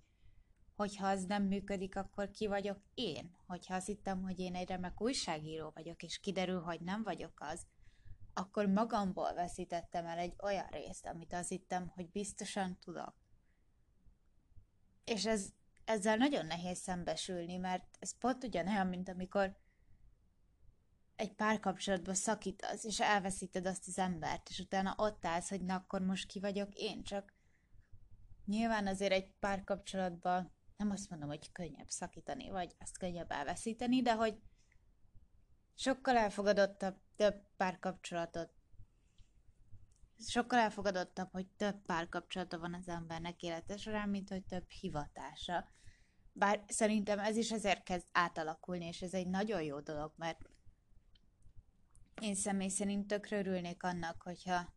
hogyha 0.75 1.09
az 1.09 1.25
nem 1.25 1.43
működik, 1.43 1.97
akkor 1.97 2.31
ki 2.31 2.47
vagyok 2.47 2.79
én? 2.95 3.37
Hogyha 3.47 3.75
azt 3.75 3.87
hittem, 3.87 4.23
hogy 4.23 4.39
én 4.39 4.55
egy 4.55 4.69
remek 4.69 5.01
újságíró 5.01 5.71
vagyok, 5.75 6.03
és 6.03 6.21
kiderül, 6.21 6.61
hogy 6.61 6.81
nem 6.81 7.03
vagyok 7.03 7.33
az, 7.41 7.67
akkor 8.35 8.67
magamból 8.67 9.35
veszítettem 9.35 10.07
el 10.07 10.19
egy 10.19 10.35
olyan 10.43 10.67
részt, 10.67 11.07
amit 11.07 11.33
azt 11.33 11.49
hittem, 11.49 11.89
hogy 11.89 12.11
biztosan 12.11 12.79
tudok. 12.79 13.15
És 15.05 15.27
ez, 15.27 15.53
ezzel 15.91 16.17
nagyon 16.17 16.47
nehéz 16.47 16.79
szembesülni, 16.79 17.57
mert 17.57 17.97
ez 17.99 18.19
pont 18.19 18.45
ugyanolyan, 18.45 18.87
mint 18.87 19.09
amikor 19.09 19.57
egy 21.17 21.33
párkapcsolatban 21.33 22.15
szakítasz, 22.15 22.85
és 22.85 23.01
elveszíted 23.01 23.67
azt 23.67 23.87
az 23.87 23.99
embert, 23.99 24.49
és 24.49 24.59
utána 24.59 24.95
ott 24.97 25.25
állsz, 25.27 25.49
hogy 25.49 25.65
na 25.65 25.75
akkor 25.75 26.01
most 26.01 26.27
ki 26.27 26.41
vagyok 26.41 26.75
én, 26.75 27.03
csak 27.03 27.33
nyilván 28.47 28.87
azért 28.87 29.13
egy 29.13 29.33
párkapcsolatban 29.39 30.53
nem 30.77 30.91
azt 30.91 31.11
mondom, 31.11 31.29
hogy 31.29 31.53
könnyebb 31.53 31.89
szakítani, 31.89 32.51
vagy 32.51 32.75
azt 32.79 32.99
könnyebb 32.99 33.31
elveszíteni, 33.31 34.03
de 34.03 34.15
hogy 34.15 34.41
sokkal 35.75 36.17
elfogadottabb 36.17 37.01
több 37.17 37.43
párkapcsolatot 37.57 38.61
sokkal 40.29 40.59
elfogadottabb, 40.59 41.29
hogy 41.33 41.47
több 41.47 41.83
párkapcsolata 41.87 42.59
van 42.59 42.75
az 42.75 42.89
embernek 42.89 43.43
élete 43.43 43.77
során, 43.77 44.09
mint 44.09 44.29
hogy 44.29 44.45
több 44.45 44.71
hivatása. 44.71 45.69
Bár 46.33 46.65
szerintem 46.69 47.19
ez 47.19 47.37
is 47.37 47.53
ezért 47.53 47.83
kezd 47.83 48.07
átalakulni, 48.13 48.85
és 48.85 49.03
ez 49.03 49.15
egy 49.15 49.27
nagyon 49.27 49.63
jó 49.63 49.81
dolog, 49.81 50.13
mert 50.17 50.39
én 52.21 52.35
személy 52.35 52.69
szerint 52.69 53.07
tökre 53.07 53.39
örülnék 53.39 53.83
annak, 53.83 54.23
hogyha 54.23 54.73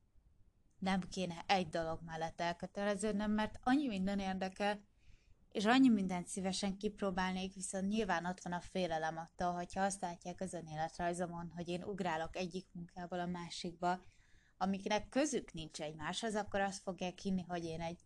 nem 0.79 1.01
kéne 1.01 1.43
egy 1.48 1.69
dolog 1.69 2.00
mellett 2.05 2.41
elköteleződnöm, 2.41 3.31
mert 3.31 3.60
annyi 3.63 3.88
minden 3.88 4.19
érdekel, 4.19 4.81
és 5.51 5.65
annyi 5.65 5.89
mindent 5.89 6.27
szívesen 6.27 6.77
kipróbálnék, 6.77 7.53
viszont 7.53 7.88
nyilván 7.88 8.25
ott 8.25 8.43
van 8.43 8.53
a 8.53 8.60
félelem 8.60 9.17
attól, 9.17 9.53
hogyha 9.53 9.81
azt 9.81 10.01
látják 10.01 10.41
az 10.41 10.53
önéletrajzomon, 10.53 11.51
hogy 11.55 11.67
én 11.67 11.83
ugrálok 11.83 12.36
egyik 12.36 12.67
munkából 12.72 13.19
a 13.19 13.25
másikba, 13.25 14.03
amiknek 14.57 15.10
közük 15.10 15.53
nincs 15.53 15.81
egymáshoz, 15.81 16.36
akkor 16.36 16.60
azt 16.60 16.81
fogják 16.81 17.19
hinni, 17.19 17.41
hogy 17.41 17.63
én 17.63 17.81
egy 17.81 18.00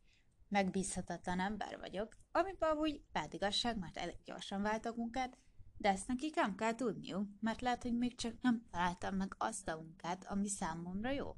megbízhatatlan 0.48 1.39
ember 1.39 1.80
vagyok, 1.80 2.18
amiben 2.32 2.70
amúgy 2.70 3.01
igazság, 3.30 3.77
mert 3.77 3.98
elég 3.98 4.18
gyorsan 4.25 4.62
váltok 4.62 4.96
munkát, 4.96 5.38
de 5.77 5.89
ezt 5.89 6.08
nekik 6.08 6.36
nem 6.36 6.56
kell 6.56 6.75
tudniuk, 6.75 7.30
mert 7.39 7.62
lehet, 7.62 7.84
hogy 7.84 7.98
még 7.98 8.16
csak 8.16 8.42
nem 8.42 8.66
találtam 8.72 9.16
meg 9.16 9.36
azt 9.38 9.68
a 9.68 9.75
munkát, 9.75 10.25
ami 10.25 10.50
számomra 10.50 11.12
jó. 11.12 11.36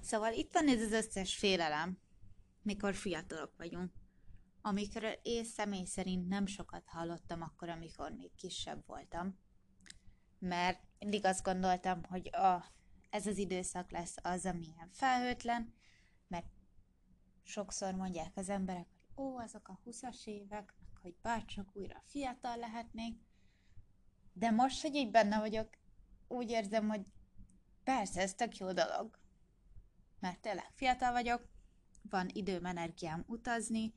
Szóval 0.00 0.32
itt 0.32 0.52
van 0.52 0.68
ez 0.68 0.80
az 0.80 0.92
összes 0.92 1.36
félelem, 1.36 1.98
mikor 2.62 2.94
fiatalok 2.94 3.56
vagyunk, 3.56 3.92
amikről 4.60 5.14
én 5.22 5.44
személy 5.44 5.84
szerint 5.84 6.28
nem 6.28 6.46
sokat 6.46 6.82
hallottam 6.86 7.42
akkor, 7.42 7.68
amikor 7.68 8.12
még 8.12 8.34
kisebb 8.34 8.86
voltam, 8.86 9.38
mert 10.38 10.80
mindig 10.98 11.24
azt 11.24 11.42
gondoltam, 11.42 12.02
hogy 12.02 12.28
a, 12.34 12.64
ez 13.10 13.26
az 13.26 13.38
időszak 13.38 13.90
lesz 13.90 14.14
az, 14.22 14.46
amilyen 14.46 14.88
felhőtlen, 14.92 15.74
sokszor 17.46 17.94
mondják 17.94 18.36
az 18.36 18.48
emberek, 18.48 18.86
hogy 18.88 19.24
ó, 19.24 19.38
azok 19.38 19.68
a 19.68 19.80
20-as 19.86 20.26
évek, 20.26 20.74
hogy 21.02 21.14
bárcsak 21.22 21.68
újra 21.72 22.02
fiatal 22.04 22.56
lehetnék, 22.56 23.18
de 24.32 24.50
most, 24.50 24.82
hogy 24.82 24.94
így 24.94 25.10
benne 25.10 25.38
vagyok, 25.38 25.68
úgy 26.28 26.50
érzem, 26.50 26.88
hogy 26.88 27.12
persze, 27.84 28.20
ez 28.20 28.34
tök 28.34 28.56
jó 28.56 28.72
dolog, 28.72 29.18
mert 30.20 30.40
tényleg 30.40 30.70
fiatal 30.74 31.12
vagyok, 31.12 31.48
van 32.10 32.28
időm, 32.32 32.64
energiám 32.64 33.24
utazni, 33.26 33.94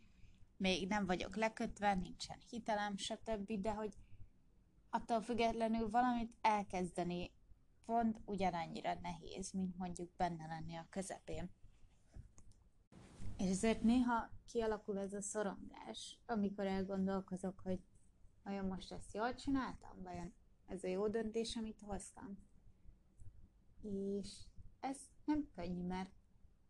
még 0.58 0.88
nem 0.88 1.06
vagyok 1.06 1.36
lekötve, 1.36 1.94
nincsen 1.94 2.38
hitelem, 2.50 2.98
stb., 2.98 3.62
de 3.62 3.72
hogy 3.72 3.94
attól 4.90 5.22
függetlenül 5.22 5.90
valamit 5.90 6.36
elkezdeni 6.42 7.32
pont 7.86 8.22
ugyanannyira 8.26 9.00
nehéz, 9.02 9.52
mint 9.52 9.78
mondjuk 9.78 10.16
benne 10.16 10.48
lenni 10.48 10.76
a 10.76 10.88
közepén. 10.90 11.52
És 13.40 13.50
ezért 13.50 13.82
néha 13.82 14.30
kialakul 14.46 15.00
ez 15.00 15.14
a 15.14 15.22
szorongás, 15.22 16.20
amikor 16.26 16.66
elgondolkozok, 16.66 17.60
hogy 17.60 17.80
vajon 18.44 18.66
most 18.66 18.92
ezt 18.92 19.14
jól 19.14 19.36
csináltam, 19.36 20.02
vajon 20.04 20.34
ez 20.66 20.84
a 20.84 20.88
jó 20.88 21.08
döntés, 21.08 21.56
amit 21.56 21.80
hoztam. 21.80 22.38
És 23.82 24.30
ez 24.80 24.98
nem 25.26 25.50
könnyű, 25.56 25.84
mert 25.84 26.12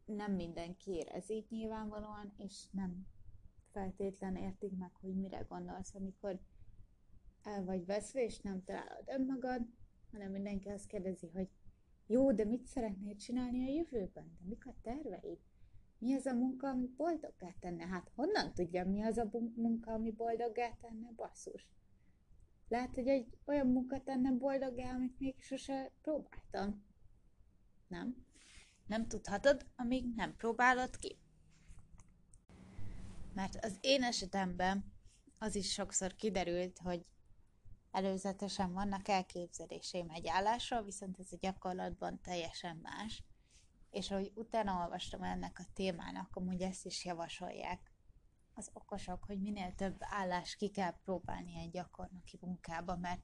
nem 0.05 0.33
mindenki 0.33 0.91
érez 0.91 1.29
így 1.29 1.45
nyilvánvalóan, 1.49 2.33
és 2.37 2.65
nem 2.71 3.07
feltétlen 3.71 4.35
értik 4.35 4.77
meg, 4.77 4.91
hogy 5.01 5.15
mire 5.15 5.45
gondolsz, 5.49 5.95
amikor 5.95 6.39
el 7.43 7.63
vagy 7.63 7.85
veszve, 7.85 8.23
és 8.23 8.39
nem 8.39 8.63
találod 8.63 9.03
önmagad, 9.05 9.61
hanem 10.11 10.31
mindenki 10.31 10.69
azt 10.69 10.87
kérdezi, 10.87 11.27
hogy 11.27 11.49
jó, 12.05 12.31
de 12.31 12.45
mit 12.45 12.65
szeretnél 12.65 13.15
csinálni 13.15 13.65
a 13.67 13.73
jövőben? 13.73 14.37
De 14.39 14.45
mik 14.45 14.67
a 14.67 14.75
terveid? 14.81 15.39
Mi 15.99 16.15
az 16.15 16.25
a 16.25 16.33
munka, 16.33 16.67
ami 16.67 16.87
boldoggá 16.97 17.53
tenne? 17.59 17.85
Hát 17.85 18.11
honnan 18.15 18.53
tudja, 18.53 18.85
mi 18.85 19.03
az 19.03 19.17
a 19.17 19.29
munka, 19.55 19.91
ami 19.91 20.11
boldoggá 20.11 20.69
tenne? 20.81 21.11
Basszus. 21.15 21.67
Lehet, 22.67 22.95
hogy 22.95 23.07
egy 23.07 23.37
olyan 23.45 23.67
munka 23.67 24.03
tenne 24.03 24.31
boldoggá, 24.31 24.93
amit 24.93 25.19
még 25.19 25.41
sose 25.41 25.91
próbáltam. 26.01 26.85
Nem? 27.87 28.25
Nem 28.87 29.07
tudhatod, 29.07 29.65
amíg 29.75 30.15
nem 30.15 30.35
próbálod 30.35 30.97
ki. 30.97 31.17
Mert 33.33 33.65
az 33.65 33.77
én 33.81 34.03
esetemben 34.03 34.93
az 35.37 35.55
is 35.55 35.71
sokszor 35.71 36.15
kiderült, 36.15 36.77
hogy 36.77 37.05
előzetesen 37.91 38.73
vannak 38.73 39.07
elképzeléseim 39.07 40.09
egy 40.09 40.27
állásról, 40.27 40.83
viszont 40.83 41.19
ez 41.19 41.31
a 41.31 41.37
gyakorlatban 41.39 42.21
teljesen 42.21 42.77
más. 42.77 43.23
És 43.89 44.11
ahogy 44.11 44.31
utána 44.35 44.81
olvastam 44.81 45.23
ennek 45.23 45.59
a 45.59 45.69
témának, 45.73 46.35
amúgy 46.35 46.61
ezt 46.61 46.85
is 46.85 47.05
javasolják 47.05 47.91
az 48.53 48.69
okosok, 48.73 49.23
hogy 49.23 49.41
minél 49.41 49.75
több 49.75 49.97
állást 49.99 50.55
ki 50.55 50.69
kell 50.69 50.99
próbálni 51.03 51.55
egy 51.55 51.69
gyakornoki 51.69 52.37
munkába, 52.41 52.95
mert 52.95 53.21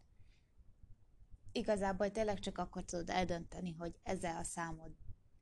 igazából 1.51 2.11
tényleg 2.11 2.39
csak 2.39 2.57
akkor 2.57 2.83
tudod 2.83 3.09
eldönteni, 3.09 3.73
hogy 3.73 3.99
ezzel 4.03 4.37
a 4.37 4.43
számod, 4.43 4.91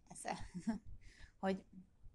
ezzel, 0.08 0.38
hogy 1.40 1.66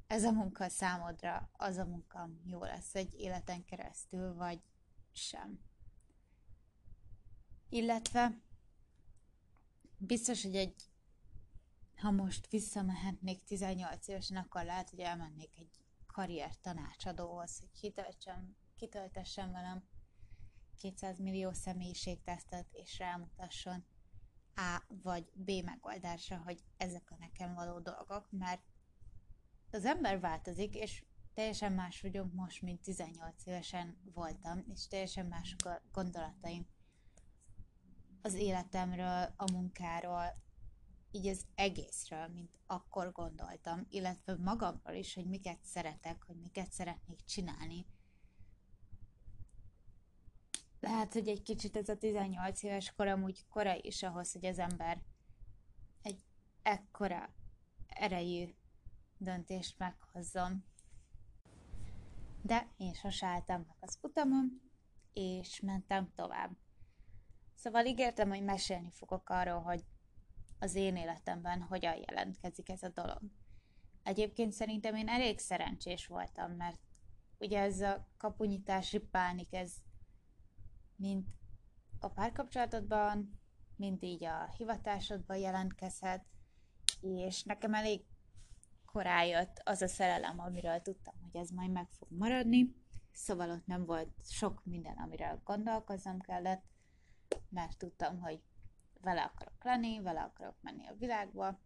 ez 0.06 0.24
a 0.24 0.32
munka 0.32 0.68
számodra 0.68 1.50
az 1.52 1.76
a 1.76 1.84
munka, 1.84 2.30
jó 2.44 2.64
lesz 2.64 2.94
egy 2.94 3.14
életen 3.14 3.64
keresztül, 3.64 4.34
vagy 4.34 4.60
sem. 5.12 5.60
Illetve 7.68 8.40
biztos, 9.98 10.42
hogy 10.42 10.56
egy 10.56 10.74
ha 11.98 12.10
most 12.10 12.50
visszamehetnék 12.50 13.44
18 13.44 14.08
évesen, 14.08 14.36
akkor 14.36 14.64
lehet, 14.64 14.90
hogy 14.90 14.98
elmennék 14.98 15.56
egy 15.56 15.80
karrier 16.06 16.56
tanácsadóhoz, 16.60 17.58
hogy 17.58 17.72
kitöltsem, 17.80 18.56
kitöltessem 18.76 19.52
velem 19.52 19.84
200 20.76 21.18
millió 21.18 21.52
személyiségtesztet, 21.52 22.66
és 22.72 22.98
rámutasson 22.98 23.84
A 24.54 24.82
vagy 25.02 25.30
B 25.34 25.50
megoldásra, 25.64 26.36
hogy 26.44 26.64
ezek 26.76 27.10
a 27.10 27.16
nekem 27.18 27.54
való 27.54 27.78
dolgok, 27.78 28.28
mert 28.30 28.62
az 29.70 29.84
ember 29.84 30.20
változik, 30.20 30.74
és 30.74 31.04
teljesen 31.34 31.72
más 31.72 32.00
vagyok 32.00 32.32
most, 32.32 32.62
mint 32.62 32.82
18 32.82 33.46
évesen 33.46 33.98
voltam, 34.14 34.64
és 34.74 34.86
teljesen 34.86 35.26
más 35.26 35.56
a 35.64 35.82
gondolataim. 35.92 36.66
Az 38.22 38.34
életemről, 38.34 39.34
a 39.36 39.50
munkáról, 39.52 40.46
így 41.10 41.26
az 41.26 41.46
egészről, 41.54 42.26
mint 42.26 42.58
akkor 42.66 43.12
gondoltam, 43.12 43.86
illetve 43.90 44.36
magamról 44.36 44.94
is, 44.94 45.14
hogy 45.14 45.26
miket 45.26 45.64
szeretek, 45.64 46.22
hogy 46.22 46.36
miket 46.36 46.72
szeretnék 46.72 47.24
csinálni. 47.24 47.86
Lehet, 50.80 51.12
hogy 51.12 51.28
egy 51.28 51.42
kicsit 51.42 51.76
ez 51.76 51.88
a 51.88 51.96
18 51.96 52.62
éves 52.62 52.92
korom 52.92 53.22
úgy 53.22 53.46
korai 53.48 53.80
is 53.82 54.02
ahhoz, 54.02 54.32
hogy 54.32 54.46
az 54.46 54.58
ember 54.58 55.02
egy 56.02 56.24
ekkora 56.62 57.34
erejű 57.86 58.54
döntést 59.18 59.78
meghozzon. 59.78 60.64
De 62.42 62.68
én 62.76 62.94
sose 62.94 63.44
meg 63.46 63.76
az 63.80 63.98
utamon, 64.02 64.60
és 65.12 65.60
mentem 65.60 66.12
tovább. 66.14 66.56
Szóval 67.54 67.86
ígértem, 67.86 68.28
hogy 68.28 68.42
mesélni 68.42 68.90
fogok 68.90 69.30
arról, 69.30 69.60
hogy 69.60 69.84
az 70.58 70.74
én 70.74 70.96
életemben 70.96 71.62
hogyan 71.62 71.96
jelentkezik 72.06 72.68
ez 72.68 72.82
a 72.82 72.88
dolog. 72.88 73.20
Egyébként 74.02 74.52
szerintem 74.52 74.94
én 74.94 75.08
elég 75.08 75.38
szerencsés 75.38 76.06
voltam, 76.06 76.52
mert 76.52 76.78
ugye 77.38 77.60
ez 77.60 77.80
a 77.80 78.08
kapunyítási 78.16 78.98
pánik, 78.98 79.54
ez 79.54 79.72
mint 80.96 81.26
a 81.98 82.08
párkapcsolatodban, 82.08 83.40
mint 83.76 84.02
így 84.02 84.24
a 84.24 84.50
hivatásodban 84.56 85.36
jelentkezhet, 85.36 86.24
és 87.00 87.42
nekem 87.42 87.74
elég 87.74 88.04
korán 88.84 89.26
jött 89.26 89.60
az 89.64 89.82
a 89.82 89.88
szerelem, 89.88 90.40
amiről 90.40 90.80
tudtam, 90.82 91.14
hogy 91.22 91.40
ez 91.40 91.50
majd 91.50 91.70
meg 91.70 91.88
fog 91.90 92.08
maradni, 92.10 92.74
szóval 93.12 93.50
ott 93.50 93.66
nem 93.66 93.84
volt 93.84 94.08
sok 94.24 94.64
minden, 94.64 94.96
amiről 94.96 95.40
gondolkoznom 95.44 96.20
kellett, 96.20 96.62
mert 97.48 97.78
tudtam, 97.78 98.20
hogy 98.20 98.42
vele 99.00 99.22
akarok 99.22 99.64
lenni, 99.64 100.00
vele 100.00 100.20
akarok 100.20 100.56
menni 100.60 100.86
a 100.86 100.94
világba, 100.98 101.58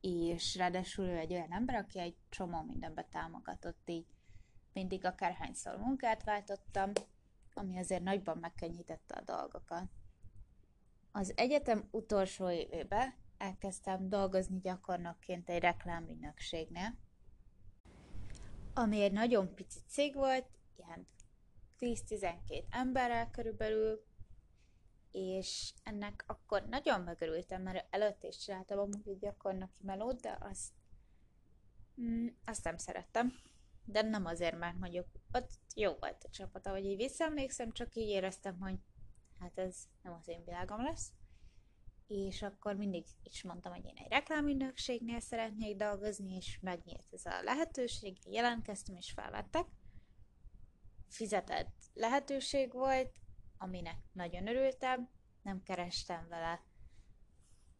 és 0.00 0.56
ráadásul 0.56 1.04
ő 1.04 1.16
egy 1.16 1.32
olyan 1.32 1.52
ember, 1.52 1.74
aki 1.74 1.98
egy 1.98 2.16
csomó 2.28 2.62
mindenbe 2.62 3.02
támogatott, 3.02 3.88
így 3.88 4.06
mindig 4.72 5.04
akárhányszor 5.04 5.76
munkát 5.76 6.24
váltottam, 6.24 6.92
ami 7.54 7.78
azért 7.78 8.02
nagyban 8.02 8.38
megkönnyítette 8.38 9.14
a 9.14 9.22
dolgokat. 9.22 9.84
Az 11.12 11.32
egyetem 11.36 11.88
utolsó 11.90 12.50
évében 12.50 13.14
elkezdtem 13.38 14.08
dolgozni 14.08 14.60
gyakornokként 14.60 15.48
egy 15.48 15.60
reklámügynökségnél, 15.60 16.94
ami 18.74 19.02
egy 19.02 19.12
nagyon 19.12 19.54
pici 19.54 19.78
cég 19.88 20.14
volt, 20.14 20.46
ilyen 20.76 21.06
10-12 21.78 22.64
emberrel 22.70 23.30
körülbelül, 23.30 24.05
és 25.16 25.72
ennek 25.82 26.24
akkor 26.26 26.66
nagyon 26.68 27.00
megörültem, 27.00 27.62
mert 27.62 27.94
előtt 27.94 28.22
is 28.22 28.38
csináltam 28.38 28.78
amúgy 28.78 29.08
egy 29.08 29.18
gyakornoki 29.18 29.80
melót, 29.84 30.20
de 30.20 30.38
azt, 30.40 30.72
mm, 32.00 32.26
azt 32.44 32.64
nem 32.64 32.76
szerettem. 32.76 33.32
De 33.84 34.02
nem 34.02 34.26
azért, 34.26 34.58
mert 34.58 34.78
mondjuk 34.78 35.06
ott 35.32 35.50
jó 35.74 35.92
volt 36.00 36.24
a 36.24 36.30
csapat, 36.30 36.66
ahogy 36.66 36.84
így 36.84 36.96
visszaemlékszem, 36.96 37.72
csak 37.72 37.94
így 37.94 38.08
éreztem, 38.08 38.58
hogy 38.60 38.78
hát 39.40 39.58
ez 39.58 39.76
nem 40.02 40.12
az 40.12 40.28
én 40.28 40.44
világom 40.44 40.82
lesz. 40.82 41.12
És 42.06 42.42
akkor 42.42 42.74
mindig 42.74 43.04
is 43.22 43.42
mondtam, 43.42 43.72
hogy 43.72 43.84
én 43.84 43.96
egy 43.96 44.10
reklámügynökségnél 44.10 45.20
szeretnék 45.20 45.76
dolgozni, 45.76 46.36
és 46.36 46.58
megnyílt 46.62 47.06
ez 47.12 47.24
a 47.24 47.42
lehetőség, 47.42 48.18
jelentkeztem 48.24 48.96
és 48.96 49.12
felvettek. 49.12 49.66
Fizetett 51.08 51.74
lehetőség 51.94 52.72
volt, 52.72 53.14
aminek 53.58 53.98
nagyon 54.12 54.46
örültem, 54.46 55.08
nem 55.42 55.62
kerestem 55.62 56.26
vele 56.28 56.62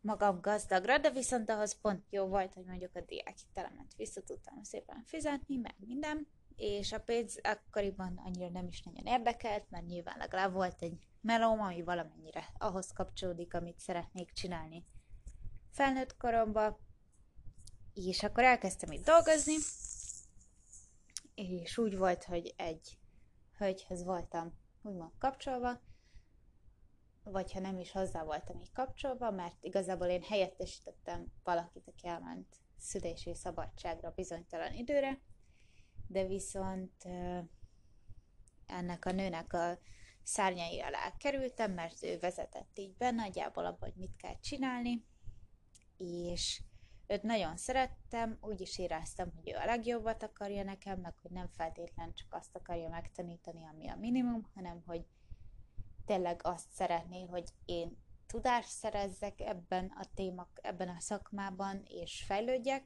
magam 0.01 0.41
gazdagra, 0.41 0.99
de 0.99 1.11
viszont 1.11 1.51
ahhoz 1.51 1.81
pont 1.81 2.05
jó 2.11 2.27
volt, 2.27 2.55
hogy 2.55 2.65
mondjuk 2.65 2.95
a 2.95 3.01
diákhitelemet 3.01 3.95
vissza 3.97 4.23
tudtam 4.23 4.63
szépen 4.63 5.03
fizetni, 5.07 5.57
meg 5.57 5.75
minden, 5.79 6.27
és 6.57 6.93
a 6.93 7.01
pénz 7.01 7.41
akkoriban 7.43 8.21
annyira 8.25 8.49
nem 8.49 8.67
is 8.67 8.83
nagyon 8.83 9.05
érdekelt, 9.07 9.71
mert 9.71 9.87
nyilván 9.87 10.19
legalább 10.19 10.53
volt 10.53 10.83
egy 10.83 11.07
melóm, 11.21 11.61
ami 11.61 11.83
valamennyire 11.83 12.49
ahhoz 12.59 12.93
kapcsolódik, 12.93 13.55
amit 13.55 13.79
szeretnék 13.79 14.33
csinálni. 14.33 14.85
Felnőtt 15.71 16.17
koromban 16.17 16.79
És 17.95 18.23
akkor 18.23 18.45
elkezdtem 18.45 18.93
itt 18.93 19.05
dolgozni, 19.05 19.55
és 21.35 21.79
úgy 21.79 21.97
volt, 21.97 22.25
hogy 22.25 22.55
egy 22.57 22.99
hölgyhez 23.57 24.05
voltam 24.05 24.55
úgymond 24.87 25.13
kapcsolva, 25.19 25.81
vagy 27.23 27.53
ha 27.53 27.61
nem 27.61 27.79
is 27.79 27.91
hozzá 27.91 28.23
voltam 28.23 28.61
így 28.61 28.73
kapcsolva, 28.73 29.31
mert 29.31 29.57
igazából 29.61 30.07
én 30.07 30.23
helyettesítettem 30.23 31.33
valakit, 31.45 31.89
aki 31.89 32.07
elment 32.07 32.57
szülési 32.79 33.35
szabadságra 33.35 34.13
bizonytalan 34.17 34.73
időre, 34.73 35.21
de 36.07 36.27
viszont 36.27 37.05
ennek 38.67 39.05
a 39.05 39.13
nőnek 39.13 39.53
a 39.53 39.79
szárnyai 40.23 40.81
alá 40.81 41.17
kerültem, 41.17 41.73
mert 41.73 42.03
ő 42.03 42.19
vezetett 42.19 42.79
így 42.79 42.97
be 42.97 43.11
nagyjából 43.11 43.65
abban, 43.65 43.89
hogy 43.89 43.97
mit 43.97 44.17
kell 44.17 44.41
csinálni, 44.41 45.05
és 45.97 46.63
őt 47.07 47.23
nagyon 47.23 47.57
szerettem, 47.57 48.39
úgy 48.41 48.61
is 48.61 48.79
éreztem, 48.79 49.33
hogy 49.35 49.53
ő 49.53 49.57
a 49.57 49.65
legjobbat 49.65 50.23
akarja 50.23 50.63
nekem, 50.63 51.01
meg 51.01 51.15
hogy 51.23 51.31
nem 51.31 51.49
feltétlen 51.49 52.15
csak 52.15 52.35
azt 52.35 52.57
akarja 52.57 52.89
megtanítani, 52.89 53.65
ami 53.65 53.89
a 53.89 53.97
minimum, 53.97 54.51
hanem 54.55 54.83
hogy 54.87 55.07
tényleg 56.05 56.41
azt 56.45 56.71
szeretné, 56.71 57.25
hogy 57.25 57.49
én 57.65 58.05
tudást 58.27 58.69
szerezzek 58.69 59.41
ebben 59.41 59.93
a 59.97 60.05
témak, 60.15 60.59
ebben 60.63 60.89
a 60.89 61.01
szakmában, 61.01 61.83
és 61.85 62.25
fejlődjek, 62.27 62.85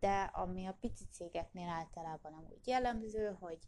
de 0.00 0.22
ami 0.22 0.66
a 0.66 0.76
pici 0.80 1.04
cégeknél 1.10 1.68
általában 1.68 2.32
amúgy 2.32 2.66
jellemző, 2.66 3.36
hogy 3.40 3.58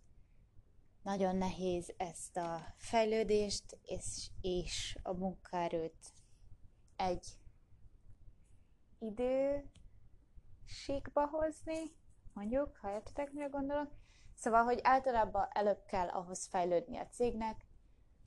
nagyon 1.02 1.36
nehéz 1.36 1.92
ezt 1.96 2.36
a 2.36 2.74
fejlődést 2.76 3.78
és, 3.82 4.30
és 4.40 4.98
a 5.02 5.12
munkaerőt 5.12 6.12
egy 6.96 7.26
idő 8.98 9.70
síkba 10.64 11.26
hozni, 11.26 11.96
mondjuk, 12.32 12.76
ha 12.76 12.90
értetek, 12.90 13.32
mire 13.32 13.46
gondolok. 13.46 13.90
Szóval, 14.34 14.62
hogy 14.64 14.80
általában 14.82 15.48
előbb 15.50 15.84
kell 15.84 16.08
ahhoz 16.08 16.46
fejlődni 16.46 16.96
a 16.98 17.06
cégnek, 17.06 17.66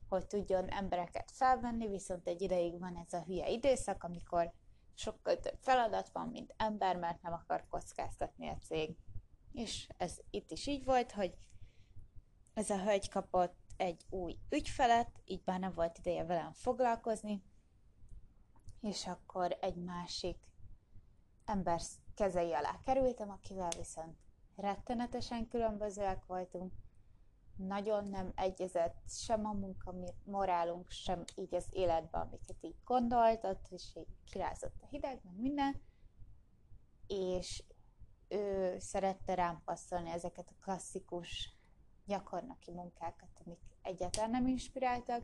hogy 0.10 0.28
tudjon 0.28 0.70
embereket 0.70 1.32
felvenni, 1.32 1.88
viszont 1.88 2.28
egy 2.28 2.42
ideig 2.42 2.80
van 2.80 2.98
ez 3.06 3.14
a 3.14 3.24
hülye 3.24 3.50
időszak, 3.50 4.04
amikor 4.04 4.52
sokkal 4.94 5.40
több 5.40 5.58
feladat 5.60 6.10
van, 6.10 6.28
mint 6.28 6.54
ember, 6.58 6.98
mert 6.98 7.22
nem 7.22 7.34
akar 7.34 7.66
kockáztatni 7.70 8.48
a 8.48 8.58
cég. 8.58 8.98
És 9.54 9.88
ez 9.98 10.18
itt 10.30 10.52
is 10.52 10.68
így 10.68 10.84
volt, 10.84 11.12
hogy 11.12 11.38
ez 12.54 12.70
a 12.70 12.84
hölgy 12.84 13.10
kapott 13.10 13.56
egy 13.78 14.06
új 14.10 14.38
ügyfelet, 14.50 15.22
így 15.26 15.42
már 15.46 15.60
nem 15.60 15.74
volt 15.74 15.98
ideje 15.98 16.24
velem 16.26 16.54
foglalkozni, 16.54 17.44
és 18.82 19.08
akkor 19.08 19.58
egy 19.62 19.76
másik 19.76 20.38
ember 21.48 21.82
kezei 22.16 22.54
alá 22.54 22.80
kerültem, 22.84 23.30
akivel 23.30 23.70
viszont 23.78 24.18
rettenetesen 24.56 25.48
különbözőek 25.48 26.26
voltunk, 26.26 26.74
nagyon 27.56 28.08
nem 28.08 28.32
egyezett 28.36 29.10
sem 29.10 29.46
a 29.46 29.52
munka 29.52 29.94
morálunk, 30.24 30.90
sem 30.90 31.24
így 31.36 31.56
az 31.56 31.68
életben, 31.72 32.22
amiket 32.22 32.58
így 32.64 32.76
gondoltott, 32.86 33.68
és 33.70 33.96
így 33.96 34.08
kirázott 34.32 34.82
a 34.82 34.86
hideg, 34.86 35.20
meg 35.24 35.40
minden, 35.40 35.82
és 37.08 37.64
ő 38.28 38.76
szerette 38.80 39.34
rám 39.34 39.62
passzolni 39.66 40.10
ezeket 40.10 40.50
a 40.50 40.64
klasszikus 40.64 41.56
gyakornoki 42.06 42.72
munkákat, 42.72 43.30
amik 43.46 43.60
egyáltalán 43.82 44.30
nem 44.30 44.48
inspiráltak, 44.48 45.24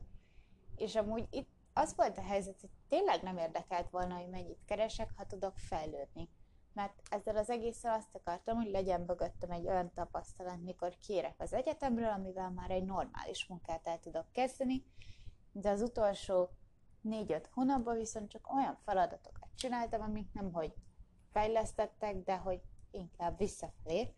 és 0.75 0.95
amúgy 0.95 1.27
itt 1.31 1.52
az 1.73 1.95
volt 1.95 2.17
a 2.17 2.21
helyzet, 2.21 2.59
hogy 2.59 2.69
tényleg 2.88 3.21
nem 3.21 3.38
érdekelt 3.38 3.89
volna, 3.89 4.15
hogy 4.15 4.29
mennyit 4.29 4.65
keresek, 4.65 5.12
ha 5.15 5.25
tudok 5.25 5.57
fejlődni. 5.57 6.29
Mert 6.73 7.01
ezzel 7.09 7.38
az 7.38 7.49
egésszel 7.49 7.93
azt 7.93 8.15
akartam, 8.15 8.55
hogy 8.55 8.71
legyen 8.71 9.01
mögöttem 9.01 9.51
egy 9.51 9.67
olyan 9.67 9.93
tapasztalat, 9.93 10.62
mikor 10.62 10.97
kérek 10.97 11.36
az 11.38 11.53
egyetemről, 11.53 12.09
amivel 12.09 12.49
már 12.49 12.71
egy 12.71 12.83
normális 12.83 13.47
munkát 13.47 13.88
el 13.88 13.99
tudok 13.99 14.31
kezdeni, 14.31 14.86
de 15.51 15.69
az 15.69 15.81
utolsó 15.81 16.49
négy-öt 17.01 17.49
hónapban 17.53 17.97
viszont 17.97 18.29
csak 18.29 18.53
olyan 18.53 18.77
feladatokat 18.86 19.49
csináltam, 19.55 20.01
amik 20.01 20.33
nem 20.33 20.51
hogy 20.51 20.73
fejlesztettek, 21.31 22.15
de 22.15 22.38
hogy 22.38 22.62
inkább 22.91 23.38
visszafelé, 23.38 24.13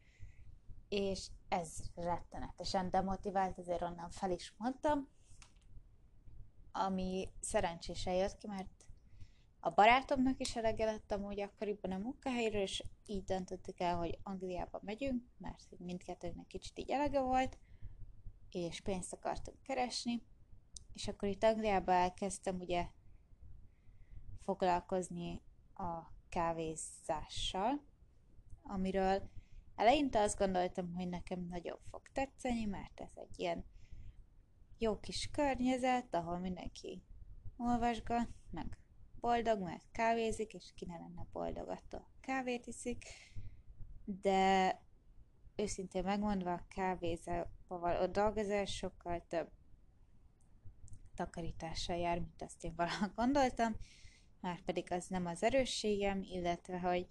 és 0.90 1.30
ez 1.50 1.78
rettenetesen 1.96 2.90
demotivált, 2.90 3.60
ezért 3.60 3.82
onnan 3.82 4.10
fel 4.10 4.32
is 4.32 4.54
mondtam, 4.58 5.10
ami 6.78 7.30
szerencsésen 7.40 8.14
jött 8.14 8.38
ki, 8.38 8.48
mert 8.48 8.86
a 9.60 9.70
barátomnak 9.70 10.40
is 10.40 10.56
elege 10.56 10.86
lett 10.86 11.12
amúgy 11.12 11.40
akkoriban 11.40 11.92
a 11.92 11.98
munkahelyről, 11.98 12.62
és 12.62 12.84
így 13.06 13.24
döntöttük 13.24 13.80
el, 13.80 13.98
hogy 13.98 14.20
Angliába 14.24 14.80
megyünk, 14.84 15.24
mert 15.38 15.70
mindkettőnknek 15.78 16.48
kicsit 16.48 16.80
így 16.80 16.90
elege 16.90 17.22
volt, 17.22 17.58
és 18.50 18.82
pénzt 18.82 19.14
akartunk 19.14 19.62
keresni, 19.62 20.24
és 20.94 21.08
akkor 21.08 21.30
itt 21.30 21.44
Angliába 21.44 21.92
elkezdtem 21.92 22.60
ugye 22.60 22.88
foglalkozni 24.40 25.42
a 25.74 26.14
kávézással, 26.30 27.84
amiről 28.62 29.30
eleinte 29.76 30.22
azt 30.22 30.38
gondoltam, 30.38 30.94
hogy 30.94 31.10
nekem 31.10 31.48
nagyon 31.50 31.80
fog 31.90 32.08
tetszeni, 32.14 32.66
mert 32.66 33.00
ez 33.00 33.12
egy 33.16 33.40
ilyen 33.40 33.66
jó 34.78 35.00
kis 35.00 35.30
környezet, 35.32 36.16
ahol 36.16 36.40
mindenki 36.40 37.04
olvasgat, 37.58 38.28
meg 38.52 38.78
boldog, 39.20 39.60
mert 39.60 39.92
kávézik, 39.92 40.54
és 40.54 40.72
ki 40.76 40.86
ne 40.86 40.98
lenne 40.98 41.28
boldog 41.32 41.70
attól, 41.70 42.08
kávét 42.22 42.68
iszik, 42.68 43.06
de 44.06 44.82
őszintén 45.56 46.04
megmondva 46.04 46.54
a 46.54 46.66
kávézával 46.68 47.96
a 47.96 48.08
dolgozás 48.08 48.76
sokkal 48.76 49.26
több 49.28 49.50
takarítással 51.16 51.98
jár, 51.98 52.20
mint 52.20 52.42
azt 52.42 52.64
én 52.64 52.74
valaha 52.76 53.12
gondoltam, 53.16 53.76
már 54.40 54.62
pedig 54.62 54.92
az 54.92 55.08
nem 55.08 55.26
az 55.26 55.44
erősségem, 55.44 56.22
illetve 56.22 56.80
hogy 56.80 57.08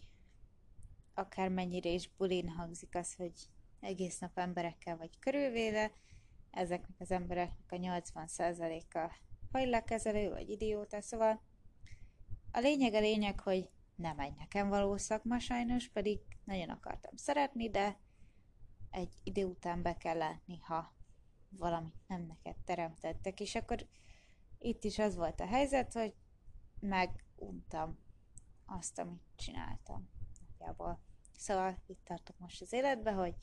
akármennyire 1.14 1.90
is 1.90 2.11
bulin 2.16 2.48
hangzik 2.48 2.94
az, 2.94 3.14
hogy 3.14 3.33
egész 3.81 4.18
nap 4.18 4.38
emberekkel 4.38 4.96
vagy 4.96 5.18
körülvéve, 5.18 5.92
ezeknek 6.54 6.96
az 7.00 7.10
embereknek 7.10 7.72
a 7.72 7.76
80%-a 7.76 9.12
hajlakezelő 9.52 10.30
vagy 10.30 10.50
idióta, 10.50 11.00
szóval 11.00 11.42
a 12.52 12.58
lényeg 12.58 12.94
a 12.94 13.00
lényeg, 13.00 13.40
hogy 13.40 13.70
nem 13.94 14.18
egy 14.18 14.34
nekem 14.34 14.68
való 14.68 14.96
szakma 14.96 15.38
sajnos, 15.38 15.88
pedig 15.88 16.20
nagyon 16.44 16.68
akartam 16.68 17.16
szeretni, 17.16 17.70
de 17.70 17.98
egy 18.90 19.14
idő 19.22 19.44
után 19.44 19.82
be 19.82 19.96
kell 19.96 20.16
látni, 20.16 20.58
ha 20.58 20.94
valamit 21.48 21.94
nem 22.06 22.22
neked 22.26 22.56
teremtettek, 22.64 23.40
és 23.40 23.54
akkor 23.54 23.86
itt 24.58 24.84
is 24.84 24.98
az 24.98 25.16
volt 25.16 25.40
a 25.40 25.46
helyzet, 25.46 25.92
hogy 25.92 26.14
meguntam 26.80 27.98
azt, 28.66 28.98
amit 28.98 29.22
csináltam 29.36 30.08
nagyjából. 30.48 31.00
Szóval 31.36 31.82
itt 31.86 32.04
tartok 32.04 32.38
most 32.38 32.60
az 32.60 32.72
életbe, 32.72 33.12
hogy 33.12 33.34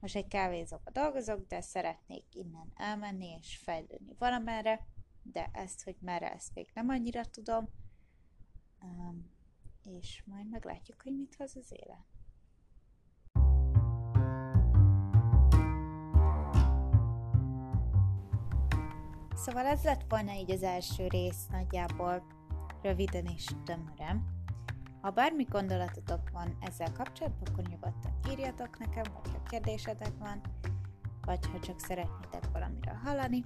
most 0.00 0.16
egy 0.16 0.28
kávézóba 0.28 0.90
dolgozok, 0.90 1.46
de 1.46 1.60
szeretnék 1.60 2.24
innen 2.32 2.72
elmenni 2.74 3.36
és 3.38 3.56
fejlődni 3.56 4.14
valamerre, 4.18 4.86
de 5.22 5.50
ezt, 5.52 5.82
hogy 5.82 5.96
merre, 6.00 6.32
ezt 6.32 6.54
még 6.54 6.70
nem 6.74 6.88
annyira 6.88 7.24
tudom, 7.24 7.68
um, 8.82 9.30
és 9.82 10.22
majd 10.26 10.48
meglátjuk, 10.48 11.02
hogy 11.02 11.16
mit 11.16 11.34
hoz 11.38 11.56
az 11.56 11.72
élet. 11.72 12.04
Szóval 19.34 19.66
ez 19.66 19.84
lett 19.84 20.04
volna 20.08 20.32
így 20.32 20.50
az 20.50 20.62
első 20.62 21.06
rész 21.06 21.46
nagyjából 21.46 22.26
röviden 22.82 23.26
és 23.26 23.46
tömören. 23.64 24.35
Ha 25.06 25.12
bármi 25.12 25.44
gondolatotok 25.44 26.30
van 26.30 26.56
ezzel 26.60 26.92
kapcsolatban, 26.92 27.48
akkor 27.48 27.64
nyugodtan 27.68 28.18
írjatok 28.30 28.78
nekem, 28.78 29.04
ha 29.12 29.42
kérdésetek 29.48 30.12
van, 30.18 30.40
vagy 31.24 31.46
ha 31.46 31.60
csak 31.60 31.80
szeretnétek 31.80 32.50
valamiről 32.52 32.94
hallani. 33.04 33.44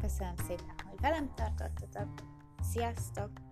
Köszönöm 0.00 0.36
szépen, 0.36 0.74
hogy 0.88 1.00
velem 1.00 1.34
tartottatok. 1.34 2.08
Sziasztok! 2.62 3.43